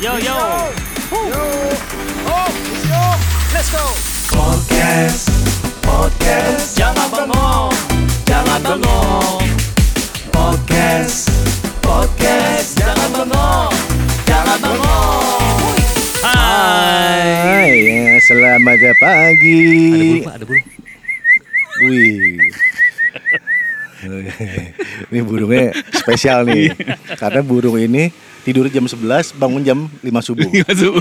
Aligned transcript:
Yo 0.00 0.16
yo. 0.16 0.32
Yo, 1.12 1.44
oh, 2.24 2.48
yo, 2.88 3.02
let's 3.52 3.68
go. 3.68 3.84
Podcast, 4.32 5.28
podcast, 5.84 6.72
jangan 6.72 7.04
bengong, 7.12 7.68
jangan 8.24 8.64
bengong. 8.64 9.44
Podcast, 10.32 11.28
podcast, 11.84 12.80
jangan 12.80 13.08
bengong, 13.12 13.72
jangan 14.24 14.56
bengong. 14.64 15.76
Hai. 16.24 17.20
Hai, 17.44 17.72
ya, 17.84 18.24
selamat 18.24 18.80
pagi. 19.04 19.60
Ada 19.60 19.84
burung 20.00 20.24
pak, 20.24 20.34
ada 20.40 20.44
burung. 20.48 20.66
Wih. 21.84 22.40
ini 25.12 25.20
burungnya 25.20 25.76
spesial 25.92 26.48
nih. 26.48 26.72
Karena 27.20 27.44
burung 27.44 27.76
ini 27.76 28.29
tidur 28.42 28.66
jam 28.72 28.88
11, 28.88 29.36
bangun 29.36 29.62
jam 29.62 29.78
5 30.00 30.26
subuh. 30.26 30.48
Masuk. 30.66 30.94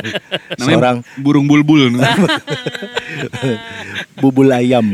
Namanya 0.58 0.76
Seorang 0.76 0.96
burung 1.20 1.46
bulbul. 1.46 1.92
bubul 4.22 4.50
ayam. 4.50 4.86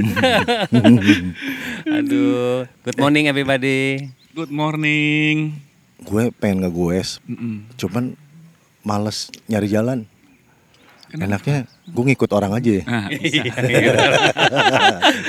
Aduh, 1.89 2.67
good 2.85 2.99
morning 2.99 3.31
everybody. 3.31 4.11
Good 4.35 4.51
morning. 4.51 5.63
gue 6.05 6.29
pengen 6.37 6.69
ngegoes, 6.69 7.17
Mm-mm. 7.25 7.65
cuman 7.81 8.13
males 8.85 9.33
nyari 9.49 9.73
jalan. 9.73 10.05
Kenapa? 11.09 11.41
Enaknya 11.41 11.59
gue 11.85 12.05
ngikut 12.07 12.31
orang 12.31 12.53
aja 12.53 12.71
ya. 12.73 12.83
Nah, 12.83 13.07
bisa. 13.13 13.45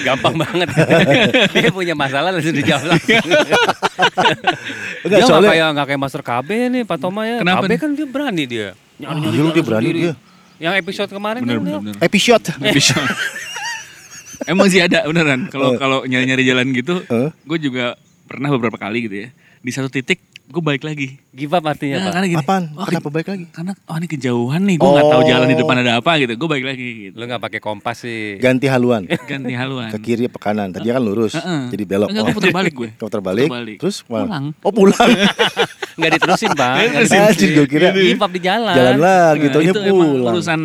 Gampang 0.02 0.36
banget. 0.36 0.68
Dia 1.54 1.70
punya 1.70 1.94
masalah 1.94 2.31
langsung 2.31 2.54
dijawab 2.54 2.86
langsung. 2.88 3.20
Enggak, 3.20 3.44
dia 5.05 5.18
nggak 5.18 5.28
soalnya- 5.28 5.52
kayak 5.52 5.68
nggak 5.72 5.86
kayak 5.86 6.02
Master 6.02 6.22
KB 6.22 6.50
nih 6.72 6.81
Pak 6.84 6.98
Toma 6.98 7.22
ya. 7.23 7.38
Kenapa 7.40 7.62
KB 7.62 7.70
nih? 7.70 7.78
kan 7.78 7.90
dia 7.91 8.08
berani 8.08 8.44
dia. 8.45 8.68
Nyari 8.95 9.20
Iya, 9.22 9.30
lu 9.38 9.50
dia 9.52 9.64
berani 9.64 9.90
dia. 9.91 10.14
Yang 10.56 10.73
episode 10.80 11.11
kemarin 11.11 11.39
bener 11.42 11.53
kan 11.53 11.61
bener 11.61 11.80
bener. 11.83 11.95
Episode. 12.00 12.45
Bisa. 12.66 12.95
Emang 14.52 14.67
sih 14.67 14.80
ada 14.80 15.03
beneran. 15.03 15.48
Kalau 15.48 15.73
Eh. 15.73 15.78
kalau 15.78 16.00
nyari-nyari 16.03 16.44
jalan 16.44 16.67
gitu, 16.72 17.03
Eh. 17.06 17.30
gue 17.31 17.58
juga 17.61 17.95
pernah 18.26 18.50
beberapa 18.50 18.76
kali 18.76 19.06
gitu 19.06 19.16
ya. 19.22 19.30
Di 19.66 19.71
satu 19.71 19.89
titik 19.89 20.21
gue 20.45 20.61
balik 20.61 20.85
lagi. 20.85 21.17
give 21.33 21.49
up 21.49 21.66
artinya 21.66 21.97
Nah, 21.97 22.03
Pak. 22.05 22.13
karena 22.13 22.27
gini. 22.30 22.38
Apaan? 22.39 22.63
oh, 22.71 22.85
Kenapa 22.85 23.09
balik 23.09 23.27
lagi? 23.27 23.45
Karena 23.49 23.73
oh 23.73 23.95
ini 23.97 24.05
kejauhan 24.08 24.61
nih, 24.63 24.75
gue 24.77 24.88
nggak 24.88 25.08
tahu 25.09 25.19
Oh. 25.19 25.27
jalan 25.27 25.47
di 25.47 25.58
depan 25.58 25.75
ada 25.81 25.91
apa 25.97 26.11
gitu. 26.16 26.33
Gue 26.35 26.47
balik 26.47 26.66
lagi. 26.66 26.85
Gitu. 27.03 27.16
Lu 27.16 27.23
nggak 27.25 27.41
pakai 27.41 27.59
kompas 27.59 27.97
sih. 27.99 28.38
Ganti 28.38 28.69
haluan. 28.69 29.09
Ganti 29.31 29.53
haluan. 29.53 29.89
Ke 29.89 29.97
kiri 29.99 30.30
apa 30.30 30.38
kanan? 30.39 30.69
Tadi 30.69 30.86
kan 30.86 31.02
lurus. 31.02 31.33
Jadi 31.36 31.83
belok. 31.83 32.08
Enggak, 32.08 32.23
gue 32.23 32.36
putar 32.38 32.53
balik 32.53 32.73
gue. 32.73 32.89
Putar 32.95 33.19
balik. 33.19 33.49
Putar 33.49 33.58
balik. 33.58 33.77
Terus 33.81 33.97
ke 33.97 34.08
mana? 34.08 34.21
Pulang. 34.23 34.45
Oh 34.61 34.71
pulang. 34.71 35.09
Nggak 35.97 36.11
diterusin 36.13 36.52
Pak. 36.53 36.73
Nggak 36.77 37.03
Diterusin. 37.03 37.49
Gue 37.52 37.67
kira 37.67 37.88
Give 37.89 38.21
up 38.21 38.30
di 38.30 38.39
jalan. 38.39 38.75
jalan 38.75 38.95
lagi. 39.02 39.41
Nah, 39.41 39.52
Taunya 39.52 39.71
itu 39.71 39.80
emang 39.81 40.09
pulang. 40.13 40.33
urusan 40.36 40.61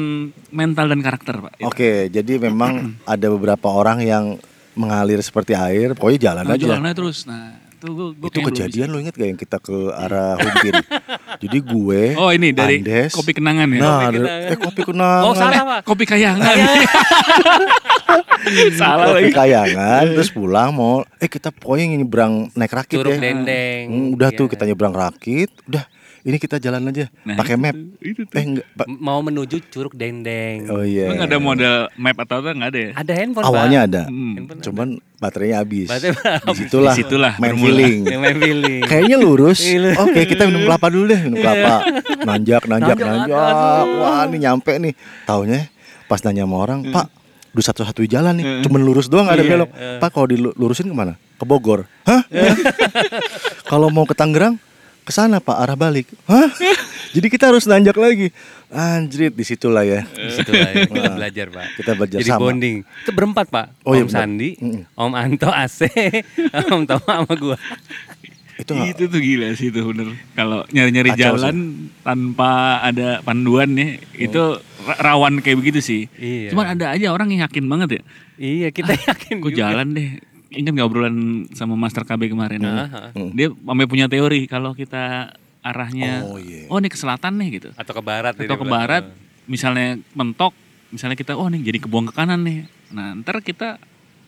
mental 0.50 0.86
dan 0.86 1.00
karakter 1.00 1.34
pak. 1.40 1.52
Oke, 1.62 1.90
jadi 2.08 2.32
memang 2.38 2.72
ada 3.08 3.26
beberapa 3.28 3.66
orang 3.66 4.02
yang 4.02 4.24
mengalir 4.72 5.18
seperti 5.20 5.56
air. 5.56 5.94
Pokoknya 5.94 6.20
jalan 6.28 6.44
Nah, 6.44 6.54
aja. 6.54 6.64
jalannya 6.68 6.92
terus. 6.92 7.24
Nah, 7.24 7.56
itu 7.80 7.88
gue 7.88 8.28
Itu 8.28 8.38
kejadian 8.42 8.86
lo 8.86 9.00
inget 9.00 9.14
gak 9.14 9.24
yang 9.26 9.40
kita 9.40 9.56
ke 9.56 9.72
arah 9.90 10.36
home 10.36 10.56
kiri? 10.60 10.84
Jadi 11.40 11.58
gue, 11.58 12.02
Oh 12.14 12.28
ini 12.28 12.52
dari 12.52 12.78
Andes, 12.78 13.10
kopi 13.10 13.32
kenangan 13.32 13.64
ya. 13.66 13.80
Nah, 13.80 13.88
Kopi 14.02 14.12
kenangan. 14.14 14.44
eh 14.46 14.58
kopi 14.60 14.82
kenangan. 14.84 15.22
Oh 15.22 15.32
salah 15.32 15.60
Pak. 15.64 15.80
kopi 15.82 16.04
kayangan. 16.04 16.54
Salah 18.74 19.12
Kopi 19.12 19.22
lagi. 19.22 19.32
kayangan, 19.32 20.04
terus 20.10 20.30
pulang 20.30 20.72
mau, 20.72 21.00
eh 21.16 21.28
kita 21.28 21.48
pokoknya 21.50 21.94
nyebrang 21.94 22.50
naik 22.52 22.72
rakit 22.74 22.98
Curug 22.98 23.14
ya. 23.14 23.20
dendeng. 23.22 23.84
Hmm, 23.86 24.08
udah 24.12 24.28
tuh 24.30 24.46
Iya. 24.46 24.52
kita 24.52 24.64
nyebrang 24.66 24.90
rakit, 24.92 25.50
udah 25.66 25.84
ini 26.20 26.36
kita 26.36 26.56
jalan 26.56 26.84
aja 26.86 27.08
Nah, 27.22 27.34
pakai 27.34 27.54
itu 27.54 27.62
map. 27.62 27.74
itu 27.98 28.20
tuh. 28.22 28.34
Eh 28.34 28.44
enggak, 28.44 28.66
Pak. 28.74 28.86
M- 28.86 29.00
Mau 29.00 29.20
menuju 29.20 29.56
Curug 29.66 29.92
Dendeng. 29.92 30.68
Oh 30.68 30.82
iya. 30.82 31.08
Emang 31.08 31.24
ada 31.24 31.36
model 31.38 31.74
map 31.94 32.16
atau 32.18 32.34
apa 32.38 32.50
nggak 32.50 32.70
ada 32.70 32.80
ya? 32.80 32.90
Ada 32.94 33.12
handphone 33.14 33.44
Awalnya 33.44 33.78
Pak. 33.78 33.88
ada. 33.88 34.02
Hmm. 34.06 34.32
Handphone 34.34 34.60
Cuman 34.60 34.88
baterainya 35.16 35.56
habis. 35.58 35.86
Baterainya 35.86 36.20
Di 36.42 36.54
situlah, 36.56 36.92
Di 36.92 36.98
situlah 36.98 37.32
main 37.36 37.54
feeling. 37.54 37.98
Main 38.20 38.36
feeling. 38.38 38.80
Kayaknya 38.82 39.16
lurus. 39.16 39.60
Iya. 39.62 39.96
Oke, 39.98 40.20
kita 40.26 40.44
minum 40.44 40.62
kelapa 40.62 40.86
dulu 40.86 41.04
deh, 41.06 41.20
minum 41.20 41.36
kelapa. 41.36 41.74
Nanjak, 42.20 42.62
nanjak, 42.64 42.96
Nanjak, 42.96 42.98
nanjak. 43.00 43.84
Wah, 43.96 44.22
ini 44.26 44.36
nyampe 44.40 44.72
nih. 44.76 44.92
Taunya 45.24 45.68
pas 46.04 46.20
nanya 46.20 46.42
sama 46.42 46.56
orang, 46.58 46.80
Hmm. 46.82 46.92
"Pak, 46.92 47.06
udah 47.50 47.64
satu-satu 47.64 48.02
jalan 48.04 48.34
nih, 48.34 48.46
cuman 48.60 48.80
lurus 48.80 49.06
doang 49.06 49.24
nggak 49.24 49.36
ada 49.36 49.44
Iya, 49.44 49.52
belok." 49.52 49.70
Pak, 49.98 50.10
kalau 50.10 50.26
dilurusin 50.26 50.84
ke 50.84 50.92
mana? 50.92 51.14
Ke 51.34 51.44
Bogor. 51.44 51.88
Hah? 52.02 52.20
kalau 53.64 53.88
mau 53.88 54.04
ke 54.04 54.12
Tangerang, 54.12 54.58
ke 55.10 55.12
sana 55.12 55.42
Pak, 55.42 55.58
arah 55.58 55.74
balik. 55.74 56.06
Hah? 56.24 56.46
Jadi 57.18 57.26
kita 57.26 57.50
harus 57.50 57.66
nanjak 57.66 57.98
lagi. 57.98 58.30
Anjrit, 58.70 59.34
di 59.34 59.42
situlah 59.42 59.82
ya. 59.82 60.06
Di 60.06 60.30
situ 60.30 60.54
lah 60.54 60.70
ya, 60.70 60.86
kita 60.86 61.10
belajar 61.10 61.46
Pak. 61.50 61.66
Kita 61.74 61.90
belajar 61.98 62.18
Jadi 62.22 62.30
sama. 62.30 62.42
bonding. 62.46 62.76
Itu 62.86 63.10
berempat 63.10 63.50
Pak. 63.50 63.66
Oh, 63.82 63.98
iya, 63.98 64.06
Om 64.06 64.06
benar. 64.06 64.22
Sandi, 64.22 64.50
Mm-mm. 64.54 64.82
Om 64.94 65.12
Anto 65.18 65.50
AC, 65.50 65.90
Om 66.70 66.82
Toma 66.86 67.10
sama 67.18 67.34
gua. 67.34 67.58
Itu 68.54 68.70
Itu 68.78 69.02
tuh 69.10 69.18
gila 69.18 69.50
sih 69.58 69.74
itu 69.74 69.82
bener. 69.82 70.14
Kalau 70.38 70.62
nyari-nyari 70.70 71.10
jalan 71.18 71.56
tanpa 72.06 72.78
ada 72.78 73.18
panduan 73.26 73.74
ya, 73.74 73.98
itu 74.14 74.62
ra- 74.86 75.00
rawan 75.02 75.42
kayak 75.42 75.58
begitu 75.58 75.82
sih. 75.82 76.02
Iya. 76.14 76.54
Cuman 76.54 76.78
ada 76.78 76.94
aja 76.94 77.10
orang 77.10 77.34
yang 77.34 77.42
yakin 77.42 77.66
banget 77.66 77.98
ya. 77.98 78.02
Iya, 78.38 78.68
kita 78.70 78.94
yakin 78.94 79.34
Gue 79.42 79.50
juga. 79.50 79.74
jalan 79.74 79.98
deh. 79.98 80.10
Ingat 80.50 80.72
nggak 80.74 80.86
obrolan 80.86 81.16
sama 81.54 81.74
Master 81.74 82.02
KB 82.02 82.26
kemarin? 82.28 82.60
Aha. 82.62 83.14
Dia 83.32 83.54
sampai 83.54 83.86
punya 83.86 84.06
teori 84.06 84.44
kalau 84.44 84.74
kita 84.74 85.30
arahnya, 85.60 86.24
Oh, 86.24 86.40
iya. 86.40 86.66
oh 86.66 86.76
ini 86.76 86.88
ke 86.88 86.96
selatan 86.96 87.36
nih 87.36 87.48
gitu. 87.56 87.68
Atau 87.76 87.92
ke 87.92 88.02
barat. 88.02 88.32
atau 88.34 88.56
ke 88.56 88.64
bilang. 88.64 88.72
barat 88.72 89.04
misalnya 89.44 89.98
mentok 90.12 90.54
misalnya 90.88 91.14
kita 91.14 91.34
oh 91.34 91.46
nih 91.46 91.62
jadi 91.62 91.78
kebuang 91.82 92.10
ke 92.10 92.14
kanan 92.14 92.42
nih 92.42 92.66
nah 92.90 93.14
ntar 93.18 93.38
kita 93.40 93.78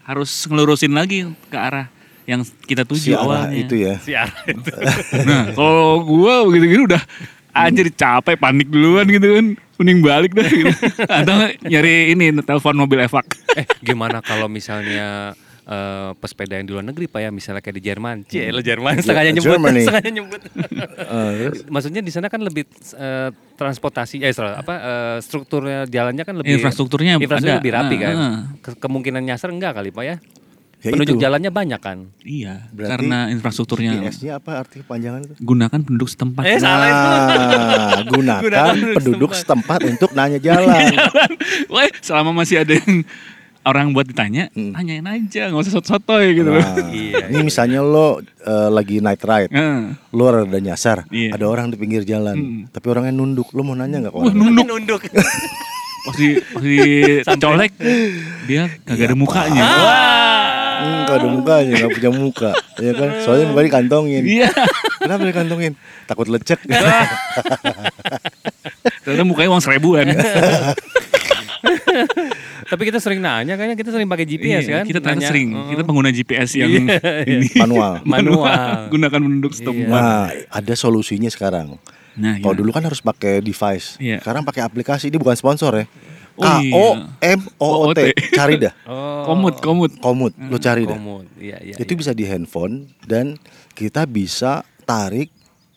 harus 0.03 0.31
ngelurusin 0.47 0.91
lagi 0.91 1.27
ke 1.47 1.59
arah 1.59 1.87
yang 2.23 2.43
kita 2.63 2.83
si 2.83 3.11
tuju 3.11 3.15
arah 3.15 3.23
awalnya 3.47 3.55
itu 3.57 3.75
ya. 3.79 3.95
Si 3.99 4.15
arah 4.15 4.43
itu. 4.47 4.71
nah 5.29 5.51
kalau 5.51 6.03
gua 6.03 6.43
begitu 6.47 6.65
gitu 6.71 6.83
udah 6.87 7.03
anjir 7.53 7.91
capek 7.91 8.35
panik 8.35 8.67
duluan 8.67 9.07
gitu 9.07 9.27
kan 9.27 9.47
mending 9.79 10.01
balik 10.03 10.31
dah 10.33 10.47
gitu. 10.47 10.71
atau 11.23 11.35
nyari 11.63 12.15
ini 12.15 12.31
telepon 12.41 12.75
mobil 12.77 12.99
evak 12.99 13.27
eh, 13.55 13.67
gimana 13.81 14.19
kalau 14.19 14.47
misalnya 14.47 15.35
eh, 15.65 16.11
pesepeda 16.15 16.55
yang 16.55 16.65
di 16.65 16.73
luar 16.73 16.85
negeri 16.85 17.07
Pak 17.07 17.21
ya, 17.21 17.31
misalnya 17.31 17.59
kayak 17.59 17.77
di 17.77 17.85
Jerman. 17.85 18.17
Cie, 18.25 18.49
lo 18.49 18.61
Jerman 18.61 18.99
setengahnya 18.99 19.33
nyebut, 19.33 19.47
Hmm. 19.47 19.57
Germany. 19.61 19.81
setengahnya 19.85 20.13
nyebut. 20.13 20.41
Eh, 21.03 21.31
terus? 21.39 21.59
Maksudnya 21.67 22.01
di 22.01 22.11
sana 22.11 22.27
kan 22.27 22.41
lebih 22.41 22.65
eh, 22.93 23.29
transportasi 23.55 24.19
eh 24.19 24.31
sorry, 24.31 24.53
apa 24.53 24.75
eh, 24.75 25.17
strukturnya 25.21 25.85
jalannya 25.87 26.23
kan 26.23 26.35
lebih 26.35 26.57
Infrastrukturnya 26.57 27.17
infrastruktur 27.17 27.49
ada. 27.49 27.59
lebih 27.59 27.73
rapi 27.73 27.95
Ah, 27.95 28.01
kan. 28.01 28.15
Ke- 28.61 28.79
kemungkinan 28.79 29.23
nyasar 29.23 29.49
enggak 29.49 29.73
kali 29.75 29.91
Pak 29.91 30.05
ya? 30.05 30.17
Ya 30.79 30.91
Penduduk 30.91 31.15
itu. 31.15 31.23
jalannya 31.23 31.47
banyak 31.49 31.79
kan. 31.79 31.99
iya 32.21 32.67
Berarti 32.69 32.91
karena 32.91 33.19
infrastrukturnya 33.31 33.93
GPS-nya 33.95 34.33
apa 34.37 34.51
arti 34.59 34.83
kepanjangan 34.83 35.21
itu? 35.23 35.35
gunakan 35.39 35.79
penduduk 35.81 36.09
setempat 36.09 36.43
Eh, 36.45 36.59
salah 36.59 36.89
itu. 36.89 37.07
Nah, 37.07 37.23
gunakan 38.13 38.43
Gunakan 38.43 38.67
penduduk 38.67 38.97
penduduk 38.97 39.31
setempat. 39.33 39.79
setempat 39.79 39.91
untuk 39.93 40.11
nanya 40.13 40.39
jalan. 40.39 40.91
Wah, 41.69 41.87
selama 42.01 42.31
masih 42.35 42.57
ada 42.59 42.75
yang 42.75 43.07
orang 43.63 43.95
buat 43.95 44.05
ditanya, 44.05 44.51
Hmm. 44.51 44.75
tanyain 44.75 45.07
aja, 45.07 45.49
nggak 45.49 45.63
usah 45.63 45.79
sotoy 45.79 46.35
gitu 46.35 46.51
loh. 46.51 46.59
Nah, 46.59 46.91
Iya, 46.91 47.31
ini 47.31 47.43
misalnya 47.47 47.81
lo 47.81 48.19
eh, 48.23 48.69
lagi 48.69 48.99
night 48.99 49.23
ride, 49.23 49.53
Heeh. 49.55 49.81
lo 50.11 50.25
ada 50.29 50.59
nyasar, 50.59 51.07
Iya. 51.09 51.39
ada 51.39 51.47
orang 51.47 51.71
di 51.71 51.79
pinggir 51.79 52.03
jalan, 52.03 52.35
Hmm. 52.35 52.61
tapi 52.69 52.87
orangnya 52.91 53.15
nunduk, 53.15 53.55
lo 53.55 53.63
mau 53.63 53.79
nanya 53.79 54.03
nggak 54.03 54.15
Wah, 54.15 54.35
nunduk. 54.35 54.67
Nunduk. 54.67 55.01
Waktu 56.03 56.43
waktu 56.59 57.39
colek 57.39 57.79
dia 58.51 58.67
kagak 58.83 59.07
ada 59.07 59.17
mukanya. 59.17 59.63
Hmm, 60.83 61.07
gak 61.07 61.15
ada 61.23 61.29
mukanya, 61.31 61.73
gak 61.79 61.95
punya 61.95 62.11
muka, 62.11 62.51
ya 62.83 62.91
kan? 62.91 63.09
Soalnya 63.23 63.55
muka 63.55 63.63
dikantongin. 63.63 64.27
Iya. 64.27 64.51
Kenapa 64.99 65.23
dikantongin? 65.23 65.79
Takut 66.11 66.27
lecek. 66.27 66.59
Ternyata 69.07 69.23
mukanya 69.23 69.55
uang 69.55 69.63
seribuan. 69.63 70.11
Tapi 72.73 72.89
kita 72.89 73.05
sering 73.05 73.21
nanya 73.21 73.53
kayaknya 73.61 73.77
kita 73.77 73.93
sering 73.93 74.09
pakai 74.09 74.25
GPS 74.25 74.65
Iya, 74.65 74.81
kan. 74.81 74.85
Kita 74.89 75.01
ternyata 75.05 75.21
Nanya, 75.21 75.29
sering. 75.29 75.49
oh. 75.53 75.69
Kita 75.69 75.83
pengguna 75.85 76.09
GPS 76.09 76.51
yang 76.57 76.73
Iya, 76.73 76.81
ini. 77.29 77.47
Manual. 77.53 77.93
Manual. 78.17 78.89
Gunakan 78.89 79.21
penduduk 79.21 79.53
setempat. 79.53 79.93
Nah, 79.93 80.33
ada 80.49 80.73
solusinya 80.73 81.29
sekarang. 81.29 81.77
Nah, 82.17 82.41
Kalau 82.41 82.57
iya. 82.57 82.61
dulu 82.65 82.71
kan 82.73 82.81
harus 82.89 83.05
pakai 83.05 83.45
device, 83.45 84.01
Iya. 84.01 84.25
sekarang 84.25 84.41
pakai 84.49 84.65
aplikasi. 84.65 85.13
Ini 85.13 85.21
bukan 85.21 85.37
sponsor 85.37 85.85
ya. 85.85 85.87
Oh, 86.33 86.49
K 86.49 86.65
iya. 86.65 86.73
O 86.73 86.85
M 87.21 87.41
O 87.61 87.69
O 87.85 87.87
T. 87.93 88.09
Cari 88.33 88.57
dah. 88.57 88.73
Oh. 88.89 89.29
komut, 89.29 89.61
komut. 89.61 89.93
Komut, 90.01 90.33
lo 90.35 90.57
cari 90.57 90.89
dah. 90.89 90.97
Komut. 90.97 91.29
Iya, 91.37 91.61
iya. 91.61 91.77
itu 91.77 91.93
iya. 91.93 92.01
bisa 92.01 92.11
di 92.17 92.25
handphone 92.25 92.89
dan 93.05 93.37
kita 93.77 94.09
bisa 94.09 94.65
tarik 94.89 95.29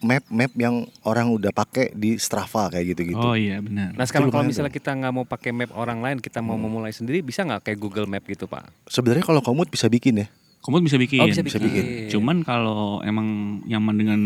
map-map 0.06 0.54
yang 0.54 0.86
orang 1.02 1.34
udah 1.34 1.50
pakai 1.50 1.90
di 1.98 2.22
Strava 2.22 2.69
kayak 2.69 2.94
gitu-gitu. 2.94 3.18
Oh 3.18 3.34
iya 3.34 3.57
benar. 3.57 3.98
Nah 3.98 4.06
sekarang 4.06 4.30
kalau 4.30 4.46
misalnya 4.46 4.69
kita 4.69 4.94
nggak 4.94 5.12
mau 5.12 5.25
pakai 5.25 5.50
map 5.50 5.74
orang 5.74 6.00
lain, 6.06 6.18
kita 6.22 6.46
mau 6.46 6.56
memulai 6.56 6.94
sendiri, 6.94 7.25
bisa 7.25 7.42
nggak 7.42 7.66
kayak 7.66 7.80
Google 7.81 8.06
Map 8.06 8.22
gitu 8.30 8.46
pak? 8.46 8.69
Sebenarnya 8.86 9.25
kalau 9.25 9.42
komut 9.42 9.68
bisa 9.74 9.90
bikin 9.90 10.22
ya. 10.22 10.28
Komut 10.62 10.86
bisa 10.86 11.02
bikin. 11.02 11.25
Oh 11.25 11.28
bisa 11.28 11.42
bisa 11.42 11.57
bikin. 11.57 11.81
bikin. 11.81 12.13
Cuman 12.13 12.46
kalau 12.46 13.02
emang 13.02 13.60
nyaman 13.66 13.96
dengan 13.98 14.19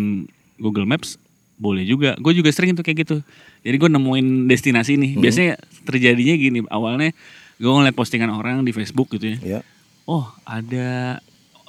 Google 0.60 0.84
Maps, 0.84 1.16
boleh 1.56 1.88
juga. 1.88 2.20
Gue 2.20 2.36
juga 2.36 2.52
sering 2.52 2.76
tuh 2.76 2.84
kayak 2.84 3.08
gitu. 3.08 3.18
Jadi 3.64 3.76
gue 3.76 3.90
nemuin 3.92 4.48
destinasi 4.52 5.00
nih. 5.00 5.12
Biasanya 5.20 5.56
terjadinya 5.88 6.36
gini. 6.36 6.60
Awalnya 6.68 7.16
gue 7.60 7.72
ngeliat 7.72 7.96
postingan 7.96 8.32
orang 8.32 8.64
di 8.68 8.72
Facebook 8.76 9.12
gitu 9.16 9.36
ya. 9.36 9.60
Ya. 9.60 9.60
Oh 10.08 10.28
ada, 10.48 11.20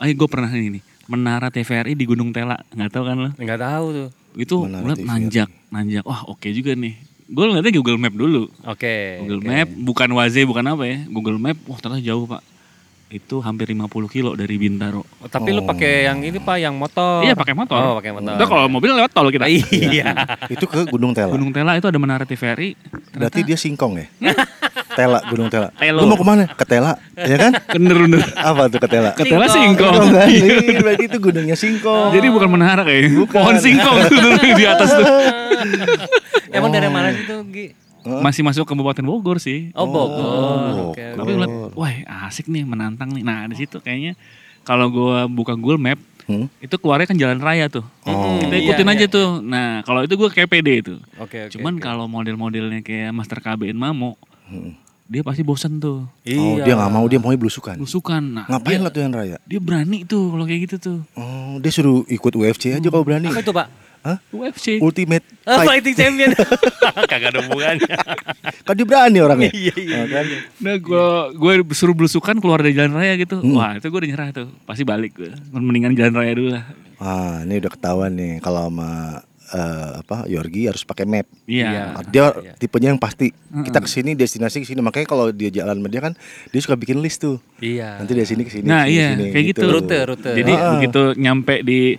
eh 0.03 0.15
gue 0.15 0.29
pernah 0.31 0.51
ini 0.51 0.79
nih. 0.79 0.83
Menara 1.11 1.51
TVRI 1.51 1.99
di 1.99 2.07
Gunung 2.07 2.31
Tela. 2.31 2.55
Nggak 2.71 2.91
tahu 2.95 3.05
kan 3.11 3.17
lo? 3.19 3.31
Nggak 3.35 3.59
tahu 3.59 3.87
tuh. 3.91 4.09
Itu 4.39 4.57
Menara 4.71 4.95
TVRI. 4.95 5.11
nanjak, 5.11 5.51
nanjak. 5.75 6.05
Wah 6.07 6.23
oke 6.31 6.47
juga 6.55 6.79
nih. 6.79 6.95
Gue 7.27 7.45
ngeliatnya 7.51 7.75
Google 7.75 7.99
Map 7.99 8.15
dulu. 8.15 8.47
Oke. 8.63 9.19
Google 9.27 9.43
oke. 9.43 9.51
Map 9.51 9.69
bukan 9.75 10.09
Waze 10.15 10.41
bukan 10.47 10.65
apa 10.71 10.85
ya. 10.87 10.99
Google 11.11 11.39
Map, 11.43 11.59
wah 11.67 11.79
ternyata 11.83 12.03
jauh 12.03 12.31
pak. 12.31 12.43
Itu 13.11 13.43
hampir 13.43 13.67
50 13.67 13.91
kilo 14.07 14.39
dari 14.39 14.55
Bintaro. 14.55 15.03
Oh, 15.03 15.27
tapi 15.27 15.51
lu 15.51 15.67
pakai 15.67 16.07
yang 16.07 16.23
ini 16.23 16.39
pak, 16.39 16.63
yang 16.63 16.79
motor. 16.79 17.27
Iya 17.27 17.35
pakai 17.35 17.59
motor. 17.59 17.75
Oh 17.75 17.93
pakai 17.99 18.15
motor. 18.15 18.39
Udah 18.39 18.47
kalau 18.47 18.71
mobil 18.71 18.95
lewat 18.95 19.11
tol 19.11 19.27
kita. 19.35 19.51
Iya. 19.51 20.15
Itu 20.55 20.71
ke 20.71 20.87
Gunung 20.87 21.11
Tela. 21.11 21.35
Gunung 21.35 21.51
Tela 21.51 21.75
itu 21.75 21.91
ada 21.91 21.99
menara 21.99 22.23
TVRI. 22.23 22.79
Berarti 23.19 23.43
dia 23.43 23.59
singkong 23.59 23.99
ya? 23.99 24.07
Tela, 24.99 25.19
Gunung 25.27 25.51
Tela. 25.51 25.75
Telo. 25.75 26.07
Lu 26.07 26.07
mau 26.07 26.15
ke 26.15 26.23
mana? 26.23 26.47
Ke 26.55 26.63
Tela, 26.63 26.95
ya 27.19 27.35
kan? 27.35 27.53
Bener 27.75 27.99
bener. 27.99 28.23
Apa 28.39 28.71
tuh 28.71 28.79
ke 28.79 28.87
Tela? 28.87 29.11
Ke 29.19 29.27
Tela 29.27 29.47
Singkong. 29.51 29.91
singkong. 29.91 30.15
Kan? 30.15 30.29
Iya, 30.31 30.79
berarti 30.79 31.05
itu 31.11 31.19
gunungnya 31.19 31.57
singkong. 31.59 32.15
Jadi 32.15 32.27
bukan 32.31 32.49
menara 32.51 32.87
kayaknya. 32.87 33.27
Pohon 33.27 33.57
singkong 33.59 33.97
di 34.55 34.65
atas 34.71 34.91
tuh. 34.95 35.07
Emang 36.55 36.71
dari 36.71 36.87
mana 36.87 37.11
sih 37.11 37.27
tuh 37.27 37.43
Gi? 37.51 37.90
Masih 38.03 38.41
masuk 38.41 38.63
ke 38.63 38.71
Kabupaten 38.71 39.03
Bogor 39.03 39.37
sih. 39.37 39.69
Oh 39.73 39.85
Bogor. 39.85 40.25
Oh, 40.25 40.91
Oke. 40.91 41.05
Tapi 41.13 41.31
ngeliat, 41.31 41.53
wah 41.73 41.93
asik 42.25 42.47
nih 42.47 42.63
menantang 42.63 43.11
nih. 43.11 43.21
Nah 43.21 43.45
di 43.45 43.57
situ 43.57 43.77
kayaknya 43.77 44.17
kalau 44.61 44.89
gua 44.89 45.25
buka 45.25 45.53
Google 45.53 45.79
Map 45.79 46.01
Hmm? 46.23 46.47
itu 46.59 46.71
keluarnya 46.73 47.05
kan 47.05 47.19
jalan 47.19 47.43
raya 47.43 47.67
tuh. 47.67 47.83
Oh. 48.07 48.39
Kita 48.39 48.55
Iya, 48.55 48.63
ikutin 48.63 48.87
iya, 48.87 48.95
aja 48.95 49.03
iya. 49.03 49.11
tuh. 49.11 49.29
Nah 49.43 49.83
kalau 49.83 50.01
itu 50.01 50.15
gue 50.15 50.29
kayak 50.31 50.47
pede 50.49 50.73
itu. 50.79 50.95
Oke 51.19 51.43
oke. 51.43 51.51
Cuman 51.51 51.75
oke. 51.75 51.83
kalau 51.83 52.07
model-modelnya 52.07 52.81
kayak 52.81 53.11
Master 53.11 53.43
KBN 53.43 53.75
Mamo, 53.75 54.15
Hmm. 54.47 54.79
dia 55.05 55.27
pasti 55.27 55.43
bosen 55.43 55.77
tuh. 55.77 56.07
Oh, 56.07 56.23
Iya. 56.23 56.63
dia 56.63 56.75
nggak 56.77 56.87
mau, 56.89 57.03
dia 57.05 57.19
maunya 57.19 57.35
belusukan. 57.37 57.75
Busukan. 57.77 58.23
Nah, 58.23 58.47
Ngapain 58.47 58.79
dia, 58.79 58.87
latihan 58.87 59.11
raya? 59.11 59.37
dia 59.43 59.59
berani 59.59 60.07
tuh 60.07 60.31
kalau 60.31 60.47
kayak 60.47 60.61
gitu 60.65 60.77
tuh. 60.79 60.99
Oh, 61.15 61.59
dia 61.59 61.71
suruh 61.71 62.07
ikut 62.07 62.33
UFC 62.33 62.71
aja 62.71 62.87
kalau 62.87 63.03
berani. 63.03 63.27
Apa 63.27 63.43
itu 63.43 63.51
pak? 63.51 63.67
Hah? 64.01 64.17
UFC. 64.31 64.81
Ultimate 64.81 65.21
Oh, 65.51 65.57
fight. 65.57 65.83
fighting 65.83 65.95
champion. 65.95 66.31
Kagak 67.11 67.35
ada 67.35 67.41
hubungannya. 67.43 67.91
Kan 68.67 68.75
dia 68.75 68.87
berani 68.87 69.19
orangnya. 69.19 69.51
Iya, 69.51 69.75
iya, 69.75 69.97
Oh, 70.01 70.07
kan? 70.07 70.25
Nah 70.59 70.75
gue 70.77 71.07
gue 71.35 71.75
suruh 71.75 71.93
belusukan 71.93 72.39
keluar 72.39 72.61
dari 72.61 72.73
jalan 72.73 72.95
raya 72.95 73.17
gitu. 73.17 73.43
Wah 73.51 73.75
itu 73.75 73.85
gue 73.85 73.99
udah 73.99 74.11
nyerah 74.11 74.29
tuh. 74.31 74.49
Pasti 74.63 74.83
balik 74.83 75.17
gue. 75.17 75.33
Mendingan 75.51 75.93
jalan 75.93 76.15
raya 76.15 76.33
dulu 76.33 76.51
lah. 76.55 76.65
Ah, 76.97 77.43
ini 77.43 77.59
udah 77.59 77.71
ketahuan 77.71 78.13
nih 78.13 78.39
kalau 78.39 78.69
sama 78.69 79.21
eh, 79.51 79.91
apa 79.99 80.17
Yorgi 80.25 80.71
harus 80.71 80.85
pakai 80.85 81.03
map. 81.03 81.27
Iya. 81.45 81.99
Ah, 81.99 82.05
Dia 82.05 82.31
iya. 82.39 82.53
tipenya 82.55 82.93
yang 82.93 83.01
pasti. 83.01 83.33
Kita 83.33 83.83
ke 83.83 83.89
sini 83.91 84.15
destinasi 84.15 84.63
ke 84.63 84.69
sini. 84.69 84.79
Makanya 84.79 85.05
kalau 85.05 85.29
dia 85.29 85.51
jalan 85.51 85.77
sama 85.77 85.89
dia 85.89 86.01
kan 86.01 86.13
dia 86.49 86.61
suka 86.63 86.77
bikin 86.77 87.03
list 87.03 87.21
tuh. 87.21 87.43
Iya. 87.59 87.99
Nanti 87.99 88.13
dari 88.15 88.29
sini 88.29 88.43
ke 88.47 88.53
sini. 88.53 88.65
Nah 88.65 88.87
sini, 88.87 88.95
iya 88.95 89.09
sini, 89.13 89.25
kayak 89.29 89.45
gitu. 89.51 89.67
Rute, 89.67 89.99
rute. 90.07 90.31
Jadi 90.31 90.53
Ah. 90.55 90.79
begitu 90.79 91.03
nyampe 91.19 91.61
di 91.61 91.99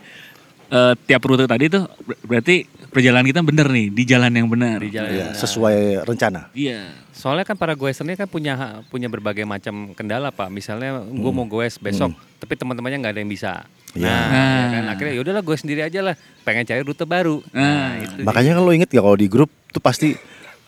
eh, 0.71 0.93
tiap 1.03 1.21
rute 1.21 1.43
tadi 1.43 1.67
tuh 1.67 1.83
ber- 2.01 2.19
berarti 2.23 2.63
perjalanan 2.87 3.23
kita 3.23 3.39
bener 3.39 3.67
nih 3.67 3.87
di 3.87 4.03
jalan 4.03 4.31
yang 4.31 4.47
benar. 4.47 4.79
di 4.79 4.89
jalan. 4.89 5.11
Iya, 5.11 5.27
sesuai 5.33 6.03
rencana. 6.03 6.47
Iya. 6.51 6.91
Soalnya 7.11 7.43
kan 7.43 7.53
para 7.53 7.71
goes 7.73 7.99
ini 7.99 8.15
kan 8.15 8.25
punya 8.25 8.55
punya 8.87 9.05
berbagai 9.05 9.43
macam 9.43 9.93
kendala 9.93 10.31
pak. 10.31 10.49
Misalnya 10.49 11.03
gue 11.03 11.31
mau 11.31 11.45
goes 11.45 11.77
besok, 11.77 12.11
tapi 12.35 12.55
teman-temannya 12.55 12.97
nggak 12.97 13.13
ada 13.13 13.21
yang 13.21 13.29
bisa. 13.29 13.51
Iya. 13.91 14.07
Nah, 14.07 14.25
Nah. 14.25 14.47
ya 14.49 14.67
kan 14.71 14.83
akhirnya 14.89 15.13
yaudahlah 15.15 15.43
gue 15.43 15.55
sendiri 15.55 15.81
aja 15.83 15.99
lah. 16.01 16.15
Pengen 16.41 16.63
cari 16.63 16.81
rute 16.81 17.03
baru. 17.03 17.43
Nah, 17.51 17.61
Nah. 17.61 17.89
itu. 18.01 18.21
Makanya 18.23 18.51
kan 18.55 18.63
lo 18.63 18.71
inget 18.71 18.89
gak 18.89 19.03
kalau 19.03 19.15
di 19.15 19.27
grup 19.27 19.51
tuh 19.69 19.79
pasti 19.79 20.15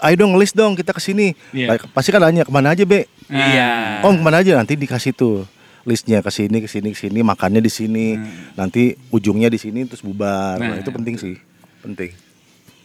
Ayo 0.03 0.19
dong 0.19 0.35
ngelis 0.35 0.51
dong 0.51 0.75
kita 0.75 0.91
ke 0.91 0.99
sini. 0.99 1.31
Iya. 1.49 1.71
Like, 1.71 1.87
Pasti 1.89 2.11
kan 2.11 2.19
nanya 2.19 2.43
ke 2.43 2.51
mana 2.51 2.75
aja 2.75 2.83
be. 2.83 3.07
Iya. 3.31 4.03
Om 4.03 4.19
ke 4.19 4.21
mana 4.21 4.43
aja 4.43 4.51
nanti 4.53 4.75
dikasih 4.75 5.15
tuh 5.15 5.47
listnya 5.83 6.19
ke 6.19 6.29
sini 6.29 6.57
ke 6.57 6.67
sini 6.67 6.89
ke 6.89 6.99
sini 6.99 7.19
makannya 7.21 7.59
di 7.59 7.67
sini 7.67 8.15
nanti 8.53 8.95
ujungnya 9.09 9.47
di 9.47 9.57
sini 9.57 9.83
terus 9.83 9.99
bubar 9.99 10.55
nah, 10.55 10.73
Nah. 10.73 10.79
itu 10.79 10.89
penting 10.89 11.15
sih 11.15 11.35
penting 11.81 12.11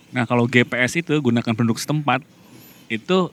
Nah 0.09 0.25
kalau 0.25 0.49
GPS 0.49 0.97
itu 0.97 1.12
gunakan 1.15 1.53
penduduk 1.53 1.77
setempat 1.77 2.25
itu 2.89 3.29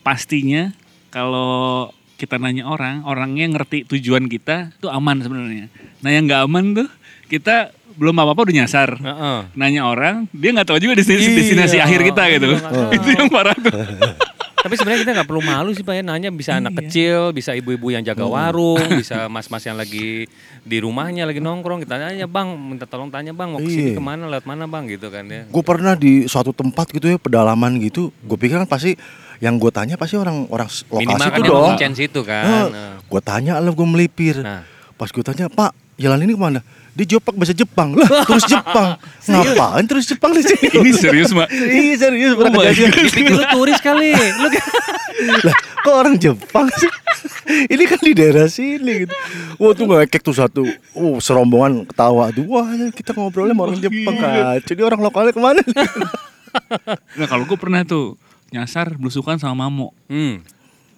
pastinya 0.00 0.70
kalau 1.10 1.90
kita 2.14 2.38
nanya 2.38 2.64
orang, 2.64 3.02
orangnya 3.02 3.50
ngerti 3.50 3.82
tujuan 3.84 4.30
kita 4.30 4.70
itu 4.72 4.86
aman 4.86 5.18
sebenarnya. 5.18 5.66
Nah 5.98 6.08
yang 6.08 6.30
nggak 6.30 6.42
aman 6.46 6.64
tuh 6.78 6.88
kita 7.26 7.74
belum 7.98 8.14
apa-apa 8.14 8.46
udah 8.46 8.54
nyasar. 8.54 8.94
Heeh. 8.94 9.38
Nanya 9.52 9.82
orang, 9.84 10.30
dia 10.30 10.54
nggak 10.54 10.64
tahu 10.64 10.78
juga 10.78 10.94
destinasi, 10.94 11.26
Iya, 11.26 11.38
destinasi 11.42 11.76
akhir 11.82 12.00
kita 12.06 12.22
gitu. 12.32 12.48
iya, 12.54 12.94
itu 12.94 13.08
yang 13.12 13.26
parah 13.26 13.58
tuh. 13.58 13.74
Tapi 14.62 14.74
sebenarnya 14.78 15.00
kita 15.02 15.12
nggak 15.18 15.28
perlu 15.28 15.42
malu 15.42 15.70
sih 15.74 15.82
pak 15.82 15.98
ya 15.98 16.02
nanya 16.06 16.30
bisa 16.30 16.54
anak 16.54 16.78
kecil, 16.78 17.34
bisa 17.34 17.50
ibu-ibu 17.52 17.90
yang 17.90 18.06
jaga 18.06 18.22
warung, 18.22 18.78
bisa 19.02 19.26
mas-mas 19.26 19.66
yang 19.66 19.74
lagi 19.74 20.30
di 20.62 20.76
rumahnya 20.78 21.26
lagi 21.26 21.42
nongkrong 21.42 21.82
kita 21.82 21.98
nanya 21.98 22.30
bang, 22.30 22.54
minta 22.54 22.86
tolong 22.86 23.10
tanya 23.10 23.34
bang 23.34 23.50
mau 23.50 23.58
ke 23.58 23.66
sini 23.66 23.82
Iya. 23.82 23.98
ke 23.98 24.02
mana 24.02 24.30
lewat 24.30 24.46
mana 24.46 24.70
bang 24.70 24.86
gitu 24.86 25.10
kan 25.10 25.26
ya. 25.26 25.42
gue 25.50 25.62
pernah 25.66 25.98
di 25.98 26.30
suatu 26.30 26.54
tempat 26.54 26.94
gitu 26.94 27.10
ya 27.10 27.18
pedalaman 27.18 27.82
gitu 27.82 28.14
gue 28.22 28.38
pikir 28.38 28.62
kan 28.62 28.70
pasti 28.70 28.94
yang 29.42 29.58
gue 29.58 29.74
tanya 29.74 29.98
pasti 29.98 30.14
orang 30.14 30.46
orang 30.46 30.70
lokasi 30.70 31.02
Minimal 31.02 31.28
itu 31.34 31.42
dong 31.42 31.70
itu 31.98 32.20
kan. 32.22 32.44
Nah. 32.70 32.94
gue 33.02 33.20
tanya 33.26 33.58
lah 33.58 33.74
gue 33.74 33.88
melipir 33.88 34.38
Nah. 34.38 34.62
Pas 35.02 35.10
gue 35.10 35.24
tanya 35.26 35.50
pak 35.50 35.74
jalan 35.98 36.22
ini 36.22 36.32
ke 36.34 36.40
mana? 36.40 36.60
Dia 36.92 37.16
jawab 37.16 37.24
"Pak, 37.24 37.34
bahasa 37.40 37.54
Jepang. 37.56 37.96
Lah 37.96 38.08
terus 38.28 38.44
Jepang. 38.44 39.00
Ngapain 39.32 39.84
terus 39.88 40.04
Jepang 40.04 40.36
di 40.36 40.44
sini? 40.44 40.68
Ini 40.76 40.90
serius 40.92 41.32
mbak. 41.32 41.48
iya 41.78 41.94
serius 41.96 42.36
pernah 42.36 42.52
Oh 42.52 42.60
my 42.60 42.68
kejadian. 42.68 42.90
Dipikir 42.92 43.32
lu 43.32 43.44
turis 43.56 43.78
kali. 43.80 44.12
Lu 44.12 44.48
lah 45.48 45.56
kok 45.56 45.94
orang 45.94 46.14
Jepang 46.20 46.68
sih? 46.76 46.90
Ini 47.72 47.84
kan 47.88 48.00
di 48.00 48.12
daerah 48.12 48.44
sini 48.44 49.08
gitu. 49.08 49.14
Wah 49.56 49.72
tuh 49.72 49.88
ngekek 49.88 50.20
tuh 50.20 50.36
satu. 50.36 50.62
Oh 50.92 51.16
serombongan 51.16 51.88
ketawa. 51.88 52.28
Tuh 52.28 52.44
wah 52.44 52.68
kita 52.92 53.16
ngobrolnya 53.16 53.56
sama 53.56 53.62
orang 53.72 53.80
Jepang 53.80 54.14
kan 54.20 54.60
jadi 54.60 54.80
orang 54.84 55.00
lokalnya 55.00 55.32
ke 55.32 55.40
mana? 55.40 55.62
Nah 57.16 57.26
kalau 57.26 57.48
gue 57.48 57.56
pernah 57.56 57.80
tuh 57.88 58.20
nyasar 58.52 59.00
belusukan 59.00 59.40
sama 59.40 59.64
mamo. 59.64 59.96
Hmm. 60.12 60.44